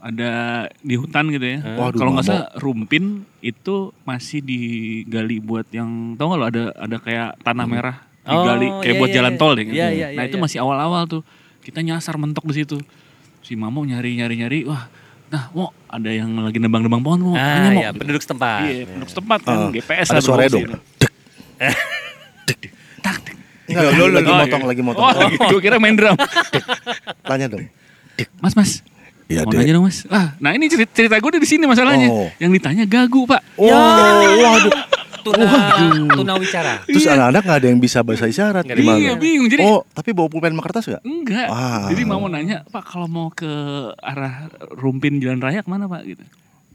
Ada 0.04 0.32
di 0.78 0.94
hutan 0.94 1.32
gitu 1.32 1.46
ya. 1.48 1.58
Waduh, 1.64 1.96
Kalau 1.96 2.10
nggak 2.12 2.26
salah 2.26 2.52
rumpin 2.60 3.24
itu 3.40 3.74
masih 4.04 4.38
digali 4.38 5.40
buat 5.40 5.64
yang 5.70 5.88
tau 6.14 6.28
nggak 6.28 6.38
lo 6.38 6.46
ada 6.46 6.64
ada 6.76 6.96
kayak 6.98 7.40
tanah 7.40 7.64
merah 7.64 7.96
digali 8.20 8.68
Oh, 8.68 8.80
kayak 8.80 8.92
iya, 8.92 9.00
buat 9.00 9.08
iya, 9.08 9.16
jalan 9.16 9.32
iya. 9.32 9.40
tol 9.40 9.52
deh. 9.52 9.64
gitu. 9.64 9.74
Iya, 9.74 9.88
iya, 9.90 10.06
nah 10.10 10.22
iya, 10.22 10.28
itu 10.28 10.36
iya. 10.36 10.44
masih 10.44 10.58
awal-awal 10.60 11.02
tuh 11.04 11.22
kita 11.60 11.80
nyasar 11.80 12.14
mentok 12.14 12.44
di 12.44 12.54
situ. 12.54 12.76
Si 13.40 13.56
Mamo 13.56 13.80
nyari 13.80 14.12
nyari 14.14 14.34
nyari 14.38 14.58
wah 14.64 14.84
nah 15.24 15.48
mau 15.50 15.72
ada 15.88 16.06
yang 16.08 16.30
lagi 16.36 16.60
nebang-nebang 16.60 17.00
pohon 17.00 17.18
mau 17.18 17.34
Ah 17.34 17.64
tanya, 17.64 17.70
Mo. 17.70 17.80
ya 17.80 17.90
penduduk 17.90 18.20
setempat. 18.20 18.60
Iya, 18.62 18.84
penduduk 18.86 19.08
setempat 19.08 19.38
kan 19.40 19.56
Ah, 19.56 19.68
GPS 19.72 20.06
ada 20.06 20.20
berfungsi 20.20 20.52
dong 20.52 20.62
itu. 20.68 20.78
Dek, 22.44 22.60
Tak. 23.00 23.16
Enggak, 23.64 23.82
lagi 24.12 24.28
Oh, 24.28 24.36
motong 24.36 24.60
iya. 24.60 24.68
lagi 24.68 24.82
motong 24.84 25.02
Oh, 25.02 25.12
gue 25.50 25.60
kira 25.60 25.76
main 25.76 25.96
drum. 25.96 26.12
tanya 27.28 27.48
dong 27.48 27.64
Mas, 28.38 28.52
mas. 28.54 28.84
Iya, 29.24 29.40
mau 29.48 29.52
dong, 29.56 29.84
Mas. 29.88 30.04
Ah, 30.12 30.36
nah 30.36 30.52
ini 30.52 30.68
cerita, 30.68 30.92
cerita 30.92 31.16
gue 31.16 31.30
di 31.40 31.48
sini 31.48 31.64
masalahnya. 31.64 32.08
Oh. 32.12 32.28
Yang 32.36 32.60
ditanya 32.60 32.84
gagu, 32.84 33.24
Pak. 33.24 33.40
oh 33.56 33.68
waduh 34.44 34.74
Tuna, 35.24 35.48
tuna 36.12 36.34
wicara. 36.36 36.84
terus 36.84 37.08
anak-anak 37.08 37.42
nggak 37.48 37.58
ada 37.64 37.68
yang 37.72 37.80
bisa 37.80 38.04
bahasa 38.04 38.28
isyarat 38.28 38.60
gimana 38.68 39.00
Iya, 39.00 39.16
bingung. 39.16 39.48
Jadi 39.48 39.64
oh 39.64 39.80
tapi 39.96 40.12
bawa 40.12 40.28
pulpen 40.28 40.52
sama 40.52 40.60
kertas 40.60 40.84
nggak 40.84 41.00
enggak. 41.00 41.48
Ah. 41.48 41.88
Jadi 41.88 42.02
mau 42.04 42.20
nanya, 42.28 42.60
Pak, 42.68 42.84
kalau 42.84 43.08
mau 43.08 43.32
ke 43.32 43.48
arah 44.04 44.52
Rumpin 44.76 45.16
Jalan 45.24 45.40
Raya 45.40 45.64
ke 45.64 45.70
mana, 45.72 45.88
Pak? 45.88 46.04
Gitu. 46.04 46.20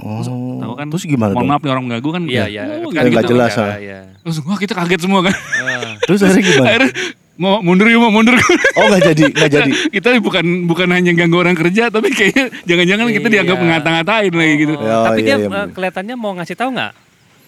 oh 0.02 0.26
Tahu 0.26 0.74
kan? 0.80 0.88
terus 0.90 1.06
gimana 1.06 1.38
Mohon 1.38 1.46
dong 1.46 1.52
maaf 1.54 1.62
nih 1.62 1.72
orang 1.78 1.86
gagu 1.94 2.10
kan. 2.10 2.24
Iya 2.26 2.46
iya. 2.50 2.64
Oh, 2.82 2.90
kan 2.90 3.06
nggak 3.06 3.22
gitu 3.30 3.38
jelas, 3.38 3.54
ah. 3.54 3.78
iya. 3.78 4.00
Langsung, 4.26 4.50
wah 4.50 4.58
kita 4.58 4.74
kaget 4.74 5.00
semua 5.06 5.22
kan. 5.22 5.36
Ah. 5.38 5.94
terus 6.10 6.20
akhirnya 6.26 6.42
gimana 6.42 6.68
Akhirnya 6.74 6.92
mau 7.40 7.64
mundur 7.64 7.88
yuk, 7.88 8.04
mau 8.04 8.12
mundur. 8.12 8.36
oh 8.76 8.86
nggak 8.86 9.02
jadi 9.10 9.24
nggak 9.32 9.50
jadi 9.50 9.72
kita 9.96 10.20
bukan 10.20 10.68
bukan 10.68 10.88
hanya 10.92 11.16
ganggu 11.16 11.40
orang 11.40 11.56
kerja, 11.56 11.88
tapi 11.88 12.12
kayaknya 12.12 12.52
jangan-jangan 12.68 13.06
kita 13.10 13.24
Iya. 13.24 13.34
dianggap 13.40 13.58
ngata-ngatain 13.64 14.34
lagi 14.36 14.54
gitu. 14.60 14.74
Ya, 14.76 14.96
Tapi 15.08 15.20
iya, 15.20 15.26
dia 15.26 15.38
iya, 15.40 15.48
eh, 15.48 15.68
kelihatannya 15.72 16.16
mau 16.20 16.32
ngasih 16.36 16.56
tahu 16.56 16.70
nggak? 16.76 16.92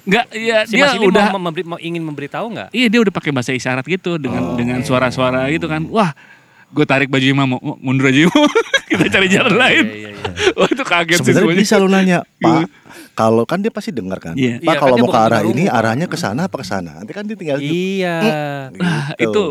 Enggak, 0.02 0.26
iya 0.34 0.58
Si 0.66 0.74
dia 0.74 0.90
Mas 0.90 0.98
udah 0.98 1.26
mau, 1.30 1.42
memberi, 1.44 1.62
mau 1.62 1.78
ingin 1.78 2.02
memberitahu 2.02 2.46
nggak? 2.50 2.70
Iya 2.72 2.88
dia 2.88 3.00
udah 3.04 3.14
pakai 3.14 3.30
bahasa 3.30 3.52
isyarat 3.52 3.86
gitu 3.86 4.18
dengan 4.18 4.56
dengan 4.56 4.80
suara-suara 4.82 5.46
gitu 5.54 5.70
kan. 5.70 5.86
Wah, 5.92 6.16
gue 6.72 6.86
tarik 6.88 7.12
baju 7.12 7.26
mau 7.38 7.60
"Oh, 7.62 7.78
mundur 7.78 8.10
aja 8.10 8.26
yuk. 8.26 8.34
kita 8.90 9.06
cari 9.12 9.28
jalan 9.30 9.54
lain. 9.54 9.86
Iya, 9.86 9.94
iya, 9.94 10.10
iya. 10.10 10.52
Wah 10.58 10.68
itu 10.68 10.84
kaget 10.84 11.18
sih 11.20 11.26
sebenarnya 11.30 11.44
semuanya. 11.44 11.62
bisa 11.62 11.76
lu 11.78 11.88
nanya 11.92 12.18
pak 12.40 12.66
kalau 13.22 13.44
kan 13.46 13.62
dia 13.62 13.70
pasti 13.70 13.92
dengar 13.92 14.18
kan 14.18 14.34
Iya. 14.34 14.58
pak 14.58 14.66
Iya, 14.66 14.80
kalau 14.80 14.96
kan 14.96 15.04
mau 15.04 15.12
ke 15.12 15.20
arah 15.22 15.42
ini 15.44 15.64
arahnya 15.70 16.06
ke 16.06 16.18
sana 16.18 16.50
apa 16.50 16.58
ke 16.58 16.66
sana 16.66 16.98
nanti 16.98 17.14
kan 17.14 17.24
dia 17.24 17.38
tinggal 17.38 17.62
Iya. 17.62 18.18
Nah, 18.74 19.14
Gitu. 19.14 19.30
itu 19.30 19.46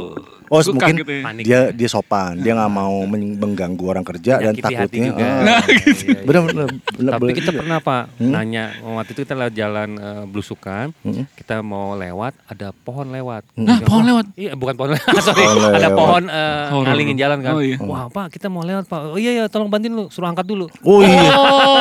Oh, 0.51 0.59
Suka 0.61 0.83
mungkin 0.83 0.95
gitu 0.99 1.13
ya. 1.13 1.23
Panik. 1.23 1.43
dia 1.47 1.61
dia 1.71 1.87
sopan, 1.87 2.35
dia 2.37 2.53
nggak 2.53 2.69
mau 2.69 3.07
men- 3.07 3.39
mengganggu 3.39 3.85
orang 3.87 4.03
kerja 4.03 4.37
dan 4.37 4.51
Menyakiti 4.51 4.67
takutnya. 4.67 5.07
juga. 5.07 5.23
ah, 5.23 5.41
Nah, 5.41 5.61
Iya, 5.71 5.87
iya. 5.87 6.21
benar 6.21 6.43
benar 6.45 6.67
benar 6.91 7.13
Tapi 7.13 7.23
boleh 7.23 7.35
kita 7.35 7.45
juga. 7.47 7.59
pernah 7.63 7.79
pak 7.81 8.03
Hmm? 8.13 8.31
nanya 8.31 8.65
waktu 8.83 9.11
itu 9.11 9.21
kita 9.23 9.35
lewat 9.37 9.55
jalan 9.55 9.89
eh, 9.95 10.25
belusukan, 10.27 10.87
Hmm. 11.01 11.25
kita 11.33 11.55
mau 11.63 11.95
lewat 11.95 12.35
ada 12.45 12.75
pohon 12.77 13.07
lewat. 13.09 13.47
Nah, 13.55 13.63
Yang- 13.73 13.87
pohon 13.87 14.03
lewat. 14.05 14.25
Iya 14.35 14.53
bukan 14.53 14.75
pohon 14.75 14.91
lewat, 14.91 15.07
sorry. 15.23 15.39
Pohon 15.41 15.59
ada 15.63 15.79
lewat. 15.81 15.95
pohon 15.97 16.23
eh, 16.25 16.65
Horor. 16.69 16.83
ngalingin 16.85 17.17
jalan 17.17 17.39
kan. 17.41 17.53
Oh, 17.53 17.63
iya. 17.63 17.77
Wah 17.81 18.05
pak 18.07 18.27
kita 18.31 18.47
mau 18.47 18.61
lewat 18.61 18.85
pak. 18.85 19.01
Oh 19.07 19.17
iya 19.17 19.31
ya 19.33 19.45
tolong 19.47 19.67
bantuin 19.67 19.93
lu, 19.93 20.11
suruh 20.11 20.27
angkat 20.27 20.45
dulu. 20.45 20.67
Oh 20.83 20.99
iya. 21.01 21.31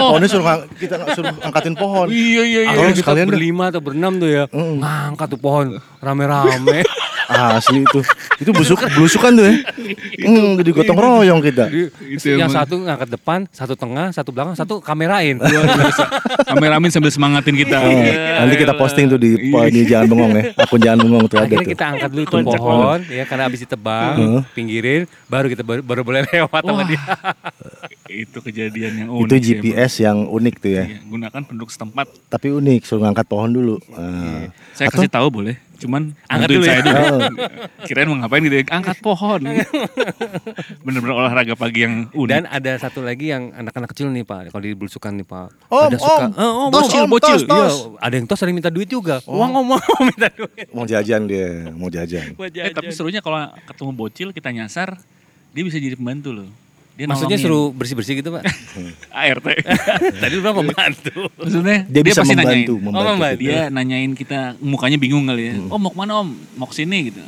Pohonnya 0.06 0.30
suruh 0.30 0.46
kita 0.76 0.96
suruh 1.12 1.34
angkatin 1.42 1.74
pohon. 1.74 2.06
Iya 2.08 2.44
iya 2.44 2.62
iya. 2.64 2.70
Akhirnya 2.72 2.96
kita 2.96 3.12
berlima 3.26 3.64
atau 3.68 3.82
berenam 3.82 4.14
tuh 4.16 4.30
ya, 4.30 4.44
Mm. 4.48 4.78
ngangkat 4.78 5.28
tuh 5.28 5.40
pohon 5.40 5.68
rame-rame. 6.00 6.86
Asli 7.30 7.86
itu. 7.86 8.00
Itu 8.42 8.50
busuk 8.52 8.82
belusukan 8.98 9.32
tuh 9.38 9.46
ya. 9.46 9.54
Hmm, 10.26 10.58
jadi 10.58 10.70
gotong 10.74 10.98
royong 10.98 11.42
kita. 11.46 11.70
Yang 12.26 12.50
satu 12.58 12.82
ngangkat 12.82 13.10
depan, 13.14 13.40
satu 13.54 13.78
tengah, 13.78 14.10
satu 14.10 14.34
belakang, 14.34 14.58
satu 14.58 14.82
kamerain. 14.82 15.38
Kameramen 16.50 16.90
sambil 16.90 17.14
semangatin 17.14 17.54
kita. 17.54 17.78
Oh, 17.78 17.94
nanti 18.44 18.56
kita 18.58 18.74
posting 18.74 19.06
tuh 19.08 19.22
di 19.22 19.38
di 19.70 19.82
Jalan 19.86 20.10
Bengong 20.10 20.32
ya. 20.34 20.44
Akun 20.58 20.80
Jalan 20.82 20.98
Bengong 21.06 21.26
tuh 21.30 21.38
ada 21.38 21.46
Akhirnya 21.46 21.66
tuh. 21.66 21.72
kita 21.78 21.86
angkat 21.86 22.10
dulu 22.10 22.24
itu 22.26 22.36
Kocak 22.40 22.60
pohon, 22.60 23.00
ya 23.08 23.24
karena 23.30 23.44
habis 23.46 23.60
ditebang, 23.62 24.16
pinggirin, 24.58 25.02
baru 25.30 25.46
kita 25.52 25.62
baru, 25.62 25.82
baru 25.86 26.02
boleh 26.02 26.22
lewat 26.26 26.62
sama 26.66 26.84
dia. 26.90 27.04
Itu 28.10 28.42
kejadian 28.42 28.94
yang 28.98 29.10
Itu 29.14 29.30
unik. 29.30 29.38
sih, 29.38 29.54
GPS 29.56 29.94
yang 30.02 30.26
unik 30.26 30.56
tuh 30.58 30.72
ya. 30.72 30.84
Iya, 30.84 31.00
gunakan 31.06 31.42
penduduk 31.46 31.70
setempat. 31.70 32.10
Tapi 32.26 32.48
unik, 32.52 32.82
suruh 32.82 33.06
ngangkat 33.06 33.26
pohon 33.26 33.50
dulu. 33.50 33.78
Ah. 33.94 34.50
Saya 34.74 34.90
kasih 34.90 35.06
tahu 35.08 35.30
boleh. 35.32 35.56
Cuman 35.80 36.12
Angkat 36.28 36.50
dulu 36.50 36.64
saya 36.66 36.76
ya. 36.76 36.84
dulu. 36.84 37.00
Oh. 37.00 37.20
Kirain 37.86 38.04
mau 38.06 38.18
ngapain 38.18 38.42
gitu 38.42 38.52
ya. 38.52 38.66
Angkat 38.68 38.98
pohon. 39.00 39.40
Bener-bener 40.84 41.16
olahraga 41.16 41.54
pagi 41.54 41.80
yang 41.82 42.10
unik. 42.10 42.28
Dan 42.30 42.44
ada 42.46 42.72
satu 42.78 43.00
lagi 43.00 43.30
yang 43.30 43.54
anak-anak 43.54 43.90
kecil 43.90 44.10
nih 44.10 44.24
pak, 44.24 44.50
kalau 44.50 44.60
di 44.60 44.74
belusukan 44.74 45.14
nih 45.14 45.24
pak, 45.24 45.48
Om, 45.68 45.86
ada 45.86 45.98
suka, 45.98 46.26
om, 46.26 46.32
Eh, 46.34 46.52
om, 46.58 46.70
bocil, 46.70 47.02
om, 47.02 47.10
bocil. 47.10 47.32
tos, 47.32 47.42
Iya, 47.42 47.48
tos. 47.48 47.74
ada 47.96 48.14
yang 48.14 48.26
tos 48.26 48.38
sering 48.38 48.52
minta 48.54 48.68
duit 48.68 48.88
juga. 48.88 49.24
Uang 49.24 49.52
om, 49.56 49.68
om, 49.72 49.82
minta 50.02 50.28
duit. 50.30 50.68
Mau 50.72 50.84
jajan 50.84 51.22
dia, 51.26 51.70
mau 51.72 51.88
jajan. 51.88 52.34
Eh, 52.34 52.50
tapi 52.70 52.90
jajan. 52.90 52.92
serunya 52.92 53.22
kalau 53.22 53.40
ketemu 53.64 53.92
bocil 53.94 54.28
kita 54.32 54.50
nyasar, 54.50 55.00
dia 55.50 55.64
bisa 55.64 55.78
jadi 55.78 55.96
pembantu 55.96 56.34
loh. 56.34 56.50
Dia 57.00 57.08
Maksudnya 57.08 57.40
nolongin. 57.40 57.48
suruh 57.48 57.72
bersih-bersih 57.72 58.14
gitu 58.20 58.30
pak? 58.30 58.44
ART. 59.24 59.48
Tadi 60.22 60.34
lu 60.36 60.42
bilang 60.42 60.58
pembantu. 60.60 61.32
Maksudnya 61.32 61.88
Dia, 61.88 62.02
bisa 62.04 62.20
pasti 62.20 62.36
membantu, 62.36 62.52
nanyain. 62.52 62.84
membantu. 62.84 63.00
Oh, 63.00 63.14
membantu. 63.16 63.40
Dia 63.40 63.60
nanyain 63.70 64.12
kita 64.14 64.40
mukanya 64.60 64.98
bingung 64.98 65.24
kali 65.24 65.44
ya. 65.46 65.54
Hmm. 65.56 65.72
Oh 65.72 65.80
mau 65.80 65.90
ke 65.90 65.98
mana 65.98 66.20
om? 66.20 66.36
Mau 66.54 66.68
ke 66.68 66.76
sini 66.76 67.08
gitu. 67.08 67.24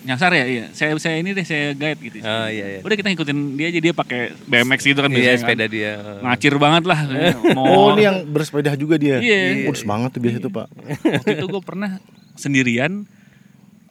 Nyasar 0.00 0.32
ya? 0.32 0.48
Iya. 0.48 0.64
Saya 0.72 0.96
saya 0.96 1.20
ini 1.20 1.30
deh 1.30 1.44
saya 1.44 1.76
guide 1.76 2.00
gitu. 2.00 2.16
Oh 2.18 2.48
iya 2.48 2.64
iya. 2.66 2.80
Udah 2.80 2.96
kita 2.96 3.12
ngikutin 3.12 3.38
dia 3.54 3.66
aja 3.68 3.80
dia 3.82 3.92
pakai 3.92 4.20
BMX 4.42 4.80
gitu 4.82 4.96
kan 4.98 5.10
Iya 5.10 5.16
biasanya 5.20 5.38
sepeda 5.38 5.60
kan. 5.60 5.68
dia. 5.70 5.92
Ngacir 6.24 6.54
banget 6.56 6.84
lah. 6.88 7.00
Mau 7.52 7.64
Oh, 7.68 7.86
ini 7.92 8.02
yang 8.02 8.16
bersepeda 8.24 8.72
juga 8.74 8.96
dia. 8.96 9.20
Iya. 9.20 9.68
Oh, 9.68 9.76
semangat 9.76 10.16
tuh 10.16 10.24
biasa 10.24 10.40
tuh, 10.40 10.48
Pak. 10.48 10.66
waktu 11.04 11.36
itu 11.36 11.46
gue 11.46 11.60
pernah 11.60 12.00
sendirian 12.34 13.04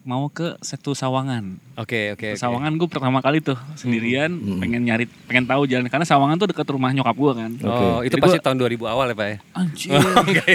mau 0.02 0.26
ke 0.28 0.56
satu 0.60 0.92
Sawangan. 0.92 1.60
Oke 1.76 2.12
oke. 2.12 2.34
oke. 2.34 2.36
Sawangan 2.36 2.72
gue 2.74 2.88
pertama 2.88 3.20
kali 3.20 3.40
tuh 3.40 3.60
sendirian 3.74 4.32
Hmm. 4.32 4.58
pengen 4.58 4.82
nyari 4.82 5.06
pengen 5.24 5.44
tahu 5.46 5.64
jalan 5.64 5.86
karena 5.86 6.04
Sawangan 6.04 6.36
tuh 6.36 6.48
dekat 6.48 6.66
rumah 6.66 6.90
nyokap 6.90 7.14
gue 7.14 7.34
kan. 7.36 7.52
Oh 7.62 8.00
itu 8.00 8.12
Jadi 8.12 8.22
pasti 8.22 8.38
gua- 8.38 8.46
tahun 8.46 8.58
2000 8.60 8.86
awal 8.86 9.06
ya 9.06 9.16
pak 9.16 9.28
ya? 9.28 9.38
Anjir. 9.54 9.90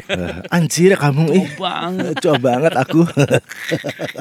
Eh, 0.05 0.37
anjir 0.51 0.91
kamu 0.95 1.23
ih. 1.29 1.45
jauh 1.45 1.51
banget. 1.57 2.15
Coba 2.19 2.39
banget 2.41 2.73
aku. 2.75 3.01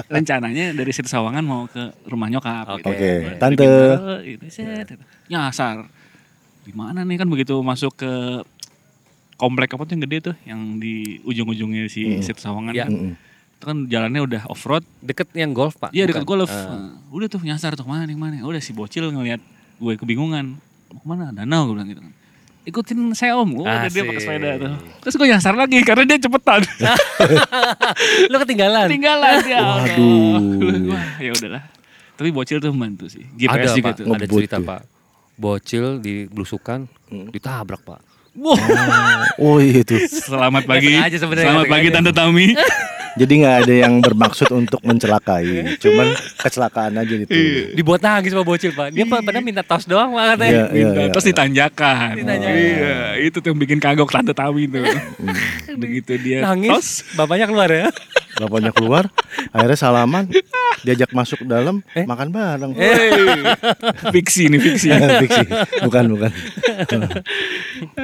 rencananya 0.10 0.72
dari 0.72 0.92
situ 0.92 1.08
Sawangan 1.08 1.42
mau 1.42 1.66
ke 1.66 1.82
rumah 2.06 2.28
nyokap. 2.28 2.68
Oke. 2.74 2.86
Oke, 2.86 3.12
Dari 3.26 3.38
tante. 3.38 3.64
Bintaro, 3.64 4.16
gitu, 4.22 4.44
set, 4.50 4.88
gitu. 4.90 5.04
Nyasar. 5.28 5.88
Di 6.62 6.72
mana 6.72 7.02
nih 7.02 7.18
kan 7.18 7.28
begitu 7.28 7.60
masuk 7.60 7.96
ke 7.98 8.12
komplek 9.36 9.72
apa 9.72 9.84
tuh 9.84 9.94
yang 9.94 10.04
gede 10.04 10.18
tuh 10.24 10.36
yang 10.44 10.60
di 10.78 11.20
ujung-ujungnya 11.22 11.88
si 11.88 12.20
situ 12.20 12.40
Sawangan. 12.40 12.74
Iya. 12.74 12.88
Mm-mm. 12.88 13.14
Itu 13.64 13.72
kan 13.72 13.88
jalannya 13.88 14.22
udah 14.22 14.42
off 14.52 14.68
road. 14.68 14.84
Deket 15.00 15.32
yang 15.32 15.56
golf 15.56 15.80
pak? 15.80 15.96
Iya 15.96 16.04
dekat 16.04 16.28
Bukan? 16.28 16.44
golf. 16.44 16.52
Nah, 16.52 17.00
udah 17.08 17.28
tuh 17.32 17.40
nyasar 17.40 17.80
tuh 17.80 17.88
mana 17.88 18.04
nih 18.04 18.12
mana. 18.14 18.44
Udah 18.44 18.60
si 18.60 18.76
bocil 18.76 19.08
ngeliat 19.08 19.40
gue 19.80 19.94
kebingungan. 19.96 20.60
Mau 20.92 21.00
ke 21.00 21.08
mana? 21.08 21.32
Danau 21.32 21.72
gue 21.72 21.80
bilang 21.80 21.88
gitu 21.88 22.04
kan. 22.04 22.12
Ikutin 22.64 23.16
saya 23.16 23.40
om. 23.40 23.56
Oh, 23.56 23.64
udah 23.64 23.88
dia 23.88 24.04
pakai 24.04 24.20
sepeda 24.20 24.50
tuh. 24.60 24.76
Terus 25.00 25.16
gue 25.16 25.28
nyasar 25.32 25.56
lagi 25.56 25.80
karena 25.80 26.04
dia 26.06 26.20
cepetan. 26.20 26.60
Lu 28.32 28.36
ketinggalan? 28.38 28.88
Ketinggalan 28.92 29.34
dia. 29.42 29.60
Waduh. 29.64 30.92
Wah 30.92 31.08
ya 31.24 31.32
udahlah. 31.32 31.64
Tapi 32.14 32.30
bocil 32.30 32.60
tuh 32.60 32.76
membantu 32.76 33.08
sih. 33.08 33.24
ada 33.24 33.64
GPS 33.64 33.72
juga 33.74 33.88
pak, 33.90 33.96
tuh. 33.96 34.06
ada 34.12 34.26
cerita 34.28 34.58
tuh. 34.60 34.68
pak. 34.68 34.82
Bocil 35.34 35.86
di 36.00 36.28
belusukan 36.28 36.84
Hmm. 37.08 37.32
ditabrak 37.32 37.80
pak. 37.80 38.04
Wah, 38.34 38.58
Oh 39.38 39.62
iya 39.62 39.86
itu. 39.86 39.96
selamat 40.04 40.66
pagi. 40.66 40.98
Selamat 41.16 41.70
pagi 41.70 41.88
Tante 41.88 42.12
Tami. 42.12 42.52
Jadi 43.14 43.34
nggak 43.46 43.56
ada 43.66 43.74
yang 43.74 43.94
bermaksud 44.02 44.50
untuk 44.50 44.82
mencelakai, 44.82 45.78
cuman 45.78 46.18
kecelakaan 46.42 46.98
aja 46.98 47.14
gitu. 47.14 47.30
Dibuat 47.78 48.02
nangis 48.02 48.34
pak 48.34 48.42
bocil 48.42 48.74
pak. 48.74 48.90
Dia 48.90 49.06
pak 49.06 49.22
padahal 49.22 49.46
minta 49.46 49.62
tos 49.62 49.86
doang 49.86 50.18
pak 50.18 50.34
katanya. 50.34 50.50
Iya, 50.50 50.64
iya, 50.66 50.74
Minta, 50.74 51.00
iya. 51.00 51.12
terus 51.14 51.26
ditanjakan. 51.30 52.12
Ditanjakan. 52.18 52.58
Iya, 52.58 52.98
itu 53.22 53.38
tuh 53.38 53.48
yang 53.54 53.60
bikin 53.62 53.78
kagok 53.78 54.10
Tante 54.10 54.34
Tami 54.34 54.66
tuh. 54.66 54.86
Begitu 55.82 56.12
dia 56.18 56.42
Nangis, 56.42 56.70
tos, 56.74 56.90
bapaknya 57.14 57.46
keluar 57.46 57.70
ya. 57.70 57.94
Bapaknya 58.36 58.72
keluar, 58.72 59.14
akhirnya 59.50 59.78
salaman, 59.78 60.26
diajak 60.82 61.12
masuk 61.12 61.44
dalam, 61.44 61.80
makan 61.86 62.30
bareng. 62.30 62.72
Hey, 62.74 63.46
fiksi 64.10 64.50
nih 64.50 64.60
fiksi. 64.60 64.90
Fiksi. 65.22 65.46
bukan 65.82 66.04
bukan. 66.12 66.32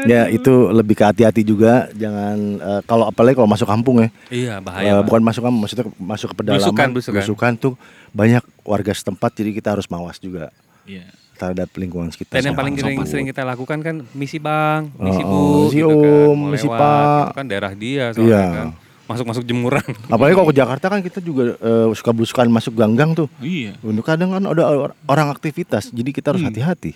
ya 0.05 0.27
itu 0.27 0.53
lebih 0.69 0.93
ke 0.93 1.03
hati-hati 1.03 1.41
juga, 1.41 1.89
jangan 1.91 2.37
eh, 2.57 2.81
kalau 2.85 3.05
apalagi 3.05 3.35
kalau 3.35 3.49
masuk 3.49 3.65
kampung 3.65 3.95
ya, 3.99 4.09
Iya 4.29 4.53
Eh, 4.53 4.61
bahaya 4.61 4.91
pak. 4.95 5.05
bukan 5.05 5.21
masuk 5.23 5.41
kampung, 5.41 5.61
maksudnya 5.61 5.85
masuk 5.95 6.27
ke 6.29 6.35
pedalaman, 6.37 6.61
Belusukan, 6.61 6.87
belusukan. 6.91 7.15
belusukan 7.17 7.51
tuh 7.57 7.73
banyak 8.11 8.43
warga 8.63 8.91
setempat, 8.91 9.31
jadi 9.33 9.49
kita 9.51 9.69
harus 9.71 9.87
mawas 9.87 10.17
juga 10.17 10.53
Iya. 10.83 11.09
terhadap 11.35 11.69
lingkungan 11.73 12.09
sekitar. 12.09 12.37
Dan 12.37 12.51
yang 12.51 12.57
paling 12.57 12.75
sering, 12.75 12.99
sering 13.03 13.25
kita 13.25 13.41
lakukan 13.43 13.79
kan 13.79 13.95
misi 14.11 14.37
bang, 14.37 14.93
misi 14.93 15.21
Oh, 15.21 15.25
bu, 15.25 15.33
oh, 15.33 15.57
misi 15.63 15.77
gitu 15.77 15.89
om, 15.89 16.37
kan. 16.37 16.51
Misi 16.51 16.67
pak. 16.67 17.05
gitu 17.23 17.33
kan 17.33 17.45
daerah 17.47 17.73
dia 17.73 18.03
soalnya 18.11 18.29
Iya. 18.29 18.45
kan. 18.53 18.69
Masuk-masuk 19.09 19.41
jemuran. 19.41 19.81
Apalagi 20.13 20.37
kalau 20.37 20.47
ke 20.47 20.55
Jakarta 20.55 20.85
kan 20.87 21.01
kita 21.01 21.17
juga 21.17 21.57
eh, 21.57 21.87
suka 21.91 22.13
belusukan 22.13 22.45
masuk 22.47 22.77
gang-gang 22.77 23.17
tuh. 23.17 23.25
Iya. 23.41 23.73
Untuk 23.81 24.05
kadang 24.05 24.29
kan 24.29 24.45
ada 24.45 24.63
or- 24.69 24.93
orang 25.03 25.27
aktivitas, 25.27 25.89
jadi 25.89 26.09
kita 26.09 26.29
harus 26.29 26.45
Hmm. 26.45 26.53
hati-hati. 26.53 26.93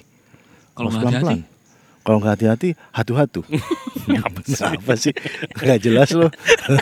Kalau 0.74 0.90
Harus 0.90 1.02
nggak 1.02 1.10
hati-hati, 1.18 1.42
Kalau 2.04 2.18
nggak 2.20 2.34
hati-hati, 2.36 2.70
hatu-hatu. 2.92 3.42
apa 4.28 4.40
sih? 4.44 4.60
apa 4.60 4.94
sih? 4.94 5.14
Nggak 5.56 5.80
jelas 5.80 6.10
loh. 6.12 6.28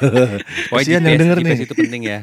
Kasihan 0.74 1.06
yang 1.06 1.22
denger 1.22 1.38
nih. 1.40 1.58
itu 1.62 1.76
penting 1.78 2.02
ya. 2.02 2.20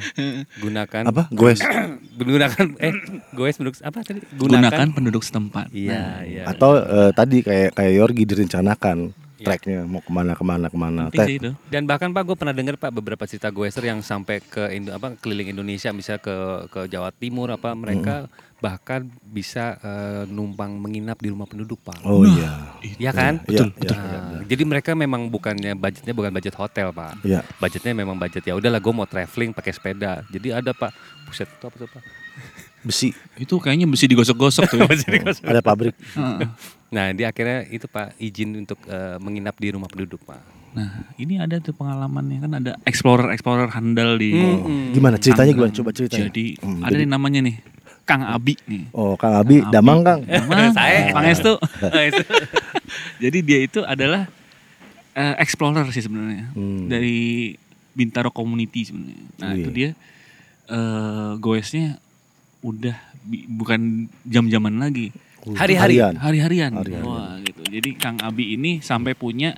Gunakan 0.59 1.03
Apa? 1.07 1.23
Goes. 1.31 1.63
gunakan 2.19 2.67
eh 2.77 2.93
goes 3.31 3.55
penduduk 3.55 3.79
apa 3.81 3.99
tadi? 4.03 4.21
gunakan 4.35 4.87
penduduk 4.91 5.23
setempat. 5.23 5.71
Iya, 5.71 6.27
iya. 6.27 6.43
Atau 6.45 6.75
eh, 6.77 7.11
tadi 7.15 7.41
kayak 7.41 7.73
kayak 7.73 7.93
Yorgi 7.95 8.25
direncanakan. 8.27 9.15
Tracknya 9.45 9.87
mau 9.87 10.03
ke 10.03 10.11
mana 10.11 10.33
ke 10.35 10.45
mana 10.45 10.67
ke 10.67 10.79
mana. 10.79 11.03
Sih 11.15 11.39
itu. 11.39 11.51
Dan 11.71 11.87
bahkan 11.87 12.11
Pak, 12.11 12.23
gue 12.27 12.37
pernah 12.39 12.55
dengar 12.55 12.75
Pak 12.75 12.91
beberapa 12.91 13.25
cerita 13.25 13.49
goeser 13.55 13.87
yang 13.87 14.03
sampai 14.03 14.43
ke 14.43 14.71
Indo, 14.75 14.91
apa 14.95 15.15
keliling 15.19 15.55
Indonesia, 15.55 15.95
misalnya 15.95 16.23
ke 16.23 16.37
ke 16.71 16.81
Jawa 16.91 17.15
Timur 17.15 17.53
apa 17.55 17.73
mereka 17.77 18.27
bahkan 18.59 19.07
bisa 19.23 19.79
eh, 19.79 20.23
numpang 20.27 20.75
menginap 20.75 21.23
di 21.23 21.31
rumah 21.31 21.47
penduduk 21.47 21.79
Pak. 21.87 22.03
Oh 22.03 22.27
iya. 22.27 22.75
Iya 22.83 23.11
kan? 23.15 23.39
Iya, 23.47 23.71
Betul. 23.71 23.95
iya, 23.95 24.43
Jadi 24.51 24.63
mereka 24.67 24.91
memang 24.99 25.31
bukannya 25.31 25.79
budgetnya 25.79 26.11
bukan 26.11 26.35
budget 26.35 26.55
hotel 26.59 26.91
Pak. 26.91 27.23
Iya. 27.23 27.47
Budgetnya 27.63 27.95
memang 27.95 28.19
budget 28.19 28.43
ya 28.43 28.59
udahlah 28.59 28.83
gue 28.83 28.93
mau 28.95 29.07
traveling 29.07 29.55
pakai 29.55 29.71
sepeda. 29.71 30.27
Jadi 30.27 30.51
ada 30.51 30.75
Pak. 30.75 30.91
Buset 31.31 31.47
itu 31.47 31.65
apa 31.71 31.77
tuh 31.79 31.87
Pak? 31.87 32.03
Besi. 32.83 33.15
Itu 33.39 33.63
kayaknya 33.63 33.87
mesti 33.87 34.07
digosok-gosok 34.11 34.63
tuh. 34.71 34.79
ya. 34.81 35.23
Ada 35.55 35.63
pabrik. 35.63 35.95
Nah, 36.89 37.13
dia 37.13 37.29
akhirnya 37.29 37.67
itu 37.67 37.85
Pak 37.85 38.17
izin 38.17 38.57
untuk 38.59 38.81
eh, 38.85 39.17
menginap 39.19 39.55
di 39.55 39.69
rumah 39.69 39.87
penduduk 39.87 40.23
Pak. 40.23 40.41
Nah, 40.71 40.89
ini 41.17 41.37
ada 41.37 41.57
tuh 41.59 41.73
pengalamannya 41.73 42.39
kan 42.39 42.53
ada 42.55 42.73
explorer-explorer 42.83 43.69
handal 43.69 44.17
di 44.17 44.33
Hmm. 44.33 44.93
Gimana 44.93 45.17
ceritanya 45.17 45.53
gimana? 45.53 45.73
Coba 45.73 45.91
ceritain. 45.91 46.29
Jadi 46.29 46.57
Hmm, 46.59 46.81
ada 46.81 46.93
jadi- 46.93 47.03
nih 47.03 47.11
namanya 47.11 47.41
nih 47.43 47.57
Kang 48.03 48.23
Abi 48.23 48.57
nih. 48.65 48.89
Oh, 48.91 49.15
Kang 49.15 49.33
Abi, 49.35 49.59
Kang 49.59 49.65
Abi. 49.65 49.75
Damang 49.75 50.01
Kang. 50.01 50.21
Emang 50.25 50.73
Saya. 50.77 51.13
Pangestu. 51.13 51.61
Jadi 53.23 53.39
dia 53.43 53.59
itu 53.61 53.81
adalah 53.83 54.29
eh, 55.13 55.35
explorer 55.39 55.85
sih 55.91 56.01
sebenarnya 56.01 56.53
Hmm. 56.53 56.87
dari 56.87 57.53
Bintaro 57.91 58.31
Community 58.31 58.87
sebenarnya. 58.87 59.25
Nah 59.37 59.51
Iya. 59.51 59.59
itu 59.59 59.71
dia 59.71 59.91
eh 60.67 61.33
goesnya 61.37 61.97
udah 62.61 62.97
bukan 63.51 63.81
jam-jaman 64.23 64.79
lagi, 64.79 65.11
Hari-hari. 65.47 65.99
Harian. 66.01 66.15
hari-harian. 66.19 66.73
Hari-harian. 66.75 67.05
Wah 67.05 67.39
gitu. 67.41 67.61
Jadi 67.63 67.91
Kang 67.95 68.19
Abi 68.19 68.55
ini 68.55 68.81
sampai 68.81 69.13
punya 69.13 69.55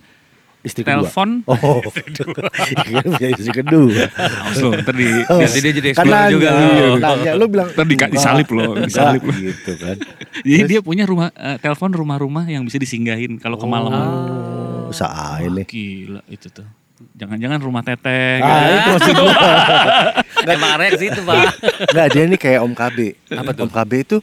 Istri 0.61 0.85
kedua. 0.85 1.09
telepon. 1.09 1.41
Oh, 1.49 1.81
iya 2.93 3.01
punya 3.01 3.29
istri 3.33 3.49
kedua. 3.49 4.13
Awas 4.13 4.61
lo, 4.61 4.77
ntar 4.77 4.93
di, 4.93 5.09
Nanti 5.25 5.59
dia 5.59 5.73
jadi 5.73 5.89
explorer 5.97 6.29
juga 6.29 6.49
iya, 6.53 6.85
lo. 6.85 6.97
nanya, 7.01 7.33
lu 7.33 7.45
bilang 7.49 7.69
Ntar 7.73 7.85
di- 7.89 7.97
enggak, 7.97 8.11
disalip 8.13 8.49
lo, 8.53 8.77
disalip 8.85 9.25
lo. 9.25 9.33
enggak, 9.33 9.57
gitu 9.57 9.73
kan. 9.81 9.97
Jadi 10.45 10.63
dia 10.69 10.81
punya 10.85 11.09
rumah 11.09 11.33
eh, 11.33 11.57
telepon 11.57 11.89
rumah-rumah 11.97 12.45
yang 12.45 12.61
bisa 12.69 12.77
disinggahin 12.77 13.41
kalau 13.41 13.57
kemalaman. 13.57 14.05
Oh, 14.05 14.93
usaha 14.93 15.41
ini. 15.41 15.65
Gila 15.65 16.21
itu 16.29 16.53
tuh. 16.53 16.69
Jangan-jangan 17.17 17.57
rumah 17.65 17.81
teteh. 17.81 18.45
Ah, 18.45 18.53
gitu. 18.61 18.69
itu 18.69 18.89
maksud 18.93 19.15
gua. 19.17 19.35
Emang 20.45 20.71
arek 20.77 20.89
ke 20.93 20.99
situ, 21.01 21.21
Pak. 21.25 21.45
Enggak, 21.89 22.07
dia 22.13 22.23
ini 22.29 22.37
kayak 22.37 22.61
Om 22.61 22.73
KB. 22.77 22.99
Apa 23.33 23.51
tuh? 23.57 23.65
Om 23.65 23.73
KB 23.73 23.93
itu 23.97 24.17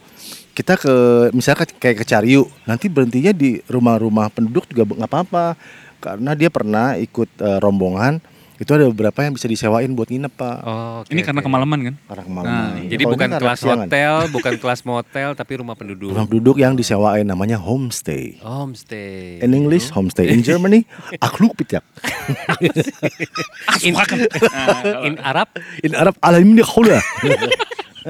kita 0.58 0.74
ke 0.74 0.94
misalnya 1.38 1.70
kayak 1.70 2.02
ke 2.02 2.06
Cariu, 2.10 2.50
nanti 2.66 2.90
berhentinya 2.90 3.30
di 3.30 3.62
rumah-rumah 3.70 4.34
penduduk 4.34 4.66
juga 4.66 4.90
nggak 4.90 5.12
apa-apa. 5.14 5.54
Karena 6.02 6.34
dia 6.34 6.50
pernah 6.50 6.98
ikut 6.98 7.30
eh, 7.38 7.58
rombongan, 7.62 8.18
itu 8.58 8.74
ada 8.74 8.90
beberapa 8.90 9.22
yang 9.22 9.38
bisa 9.38 9.46
disewain 9.46 9.94
buat 9.94 10.10
nginep, 10.10 10.34
Pak. 10.34 10.58
Oh, 10.66 11.06
oke, 11.06 11.14
Ini 11.14 11.22
karena 11.22 11.46
kemalaman 11.46 11.80
kan? 11.86 11.96
Karena 12.10 12.24
kemalaman. 12.26 12.58
Nah, 12.58 12.90
Jadi 12.90 13.04
Kalau 13.06 13.14
bukan 13.14 13.30
kelas 13.38 13.60
kesiangan. 13.62 13.86
hotel, 13.86 14.14
bukan 14.34 14.54
kelas 14.58 14.82
motel, 14.82 15.30
tapi 15.38 15.52
rumah 15.62 15.76
penduduk. 15.78 16.10
Rumah 16.10 16.26
penduduk 16.26 16.58
yang 16.58 16.74
disewain 16.74 17.22
namanya 17.22 17.62
homestay. 17.62 18.42
Homestay. 18.42 19.46
In 19.46 19.54
English, 19.54 19.94
homestay. 19.94 20.34
In 20.34 20.42
Germany, 20.42 20.90
akluk 21.26 21.54
pityak. 21.54 21.86
In, 23.86 23.94
in 25.08 25.16
Arab, 25.22 25.48
In 25.86 25.94
Arab, 25.94 26.18
alamin 26.26 26.66
khula. 26.66 26.98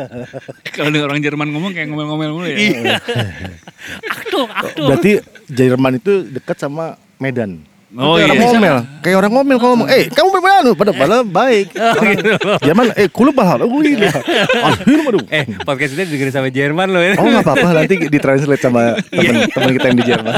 Kalau 0.76 0.90
dengar 0.94 1.08
orang 1.10 1.22
Jerman 1.24 1.48
ngomong 1.54 1.72
kayak 1.74 1.88
ngomel-ngomel 1.90 2.30
mulu 2.34 2.48
ya. 2.50 2.58
akdo, 4.14 4.42
akdo. 4.50 4.84
Berarti 4.94 5.12
Jerman 5.50 6.00
itu 6.00 6.26
dekat 6.28 6.58
sama 6.62 6.98
Medan. 7.18 7.66
Oh 7.96 8.20
kayak 8.20 8.20
iya. 8.20 8.28
orang 8.28 8.44
ngomel, 8.44 8.76
kayak 9.00 9.16
orang 9.16 9.32
ngomel 9.32 9.58
kalau 9.64 9.72
ngomong, 9.80 9.88
eh 9.88 10.12
kamu 10.12 10.28
berapa 10.28 10.76
pada 10.76 10.92
pada 10.92 11.18
baik. 11.24 11.72
Orang 11.96 12.12
Jerman, 12.60 12.86
eh 13.00 13.08
kulo 13.08 13.32
bahar, 13.32 13.64
oh 13.64 13.80
iya, 13.80 14.12
alhamdulillah 14.12 15.08
aduh. 15.08 15.24
Eh, 15.32 15.46
podcast 15.64 15.96
ini 15.96 16.04
dengerin 16.04 16.34
sama 16.36 16.52
Jerman 16.52 16.92
loh 16.92 17.00
ya. 17.00 17.16
Oh 17.16 17.24
nggak 17.24 17.48
apa-apa 17.48 17.68
nanti 17.72 17.96
ditranslate 18.12 18.60
sama 18.60 19.00
teman 19.08 19.48
teman 19.56 19.70
kita 19.72 19.86
yang 19.88 19.98
di 20.04 20.04
Jerman. 20.04 20.36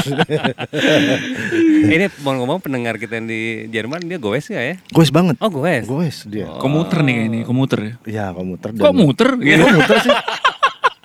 ini 1.95 2.05
mau 2.19 2.33
ngomong 2.33 2.59
pendengar 2.59 2.95
kita 2.95 3.15
yang 3.15 3.27
di 3.27 3.41
Jerman 3.67 4.03
dia 4.03 4.17
goes 4.17 4.47
ya 4.47 4.61
ya? 4.61 4.75
Goes 4.89 5.09
banget. 5.09 5.35
Oh 5.37 5.47
goes. 5.47 5.85
Goes 5.85 6.17
dia. 6.25 6.47
Komuter 6.57 6.99
nih 6.99 7.27
ini, 7.27 7.39
komuter 7.41 7.79
ya. 7.79 7.93
Ya 8.05 8.25
komuter. 8.29 8.71
Kok 8.71 8.93
muter? 8.93 9.29
Iya, 9.35 9.55
Gitu. 9.55 9.61
kok 9.61 9.73
muter 9.75 9.97
sih. 10.01 10.15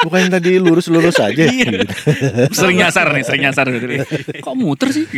Bukan 0.05 0.21
yang 0.21 0.33
tadi 0.33 0.61
lurus-lurus 0.61 1.17
aja. 1.17 1.49
sering 2.53 2.77
nyasar 2.77 3.09
nih, 3.09 3.25
sering 3.25 3.43
nyasar 3.43 3.65
gitu. 3.73 4.05
Kok 4.37 4.53
muter 4.53 4.93
sih? 4.93 5.09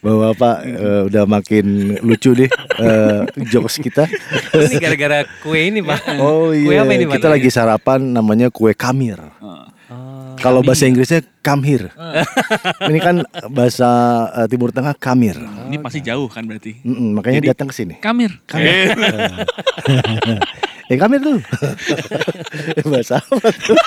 Bahwa 0.00 0.32
Pak 0.32 0.56
eh, 0.64 1.00
udah 1.04 1.24
makin 1.28 1.66
lucu 2.00 2.32
deh 2.32 2.48
eh, 2.80 3.20
jokes 3.46 3.76
kita. 3.78 4.08
Ini 4.56 4.74
gara-gara 4.80 5.18
kue 5.44 5.68
ini 5.68 5.84
pak. 5.84 6.00
Oh 6.16 6.48
Kue 6.48 6.72
iya, 6.72 6.80
apa 6.80 6.96
ini 6.96 7.04
Pak? 7.04 7.20
kita 7.20 7.28
lagi 7.28 7.48
sarapan 7.48 8.00
namanya 8.08 8.48
kue 8.48 8.72
kamir. 8.72 9.20
Oh, 9.88 10.36
Kalau 10.36 10.60
bahasa 10.60 10.84
Inggrisnya 10.84 11.24
kamhir. 11.40 11.88
Ini 12.84 12.98
kan 12.98 13.16
bahasa 13.48 13.88
eh, 14.34 14.46
Timur 14.46 14.68
Tengah 14.68 14.92
kamir. 14.92 15.40
Ini 15.40 15.80
pasti 15.80 16.00
jauh 16.00 16.28
kan 16.28 16.44
berarti. 16.44 16.76
Mm-mm, 16.84 17.16
makanya 17.16 17.40
Jadi- 17.40 17.50
datang 17.50 17.68
ke 17.68 17.74
sini. 17.74 17.94
Kamir. 17.96 18.36
Kamir. 18.44 18.92
Eh 20.86 20.96
kamir 21.00 21.20
tuh. 21.20 21.40
bahasa 22.92 23.16
apa 23.18 23.48
tuh? 23.50 23.76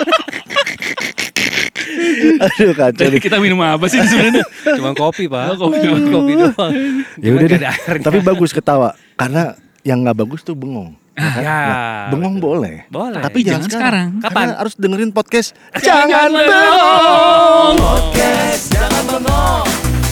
Aduh 2.41 2.73
kacau 2.73 2.97
Jadi 3.03 3.17
nih. 3.17 3.21
kita 3.21 3.37
minum 3.37 3.61
apa 3.61 3.85
sih 3.85 4.01
sebenarnya? 4.01 4.41
Cuma 4.73 4.93
kopi 4.93 5.29
pak. 5.29 5.53
Oh, 5.53 5.69
kopi 5.69 5.77
doang. 5.81 6.05
kopi 6.09 6.33
doang. 6.35 6.71
Ya 7.19 7.29
udah 7.31 7.47
deh. 7.47 7.59
Tapi 7.99 8.17
bagus 8.21 8.51
ketawa 8.51 8.89
karena 9.13 9.53
yang 9.81 10.01
nggak 10.01 10.17
bagus 10.17 10.41
tuh 10.41 10.53
bengong. 10.53 10.97
Ya. 11.17 12.07
Bengong 12.09 12.39
boleh. 12.39 12.87
Boleh. 12.87 13.19
Tapi 13.19 13.41
jangan, 13.41 13.67
Jangan 13.67 13.69
sekarang. 13.69 14.07
sekarang. 14.13 14.23
Kapan? 14.23 14.45
Karena 14.47 14.59
harus 14.59 14.73
dengerin 14.75 15.11
podcast. 15.11 15.49
Jangan 15.77 16.07
Jangan 16.07 16.29
bengong. 16.31 16.47
bengong. 16.47 17.75
Podcast 17.77 18.63
jangan 18.71 19.03
bengong, 19.05 19.67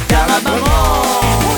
jangan 0.08 0.39
bengong. 0.44 1.49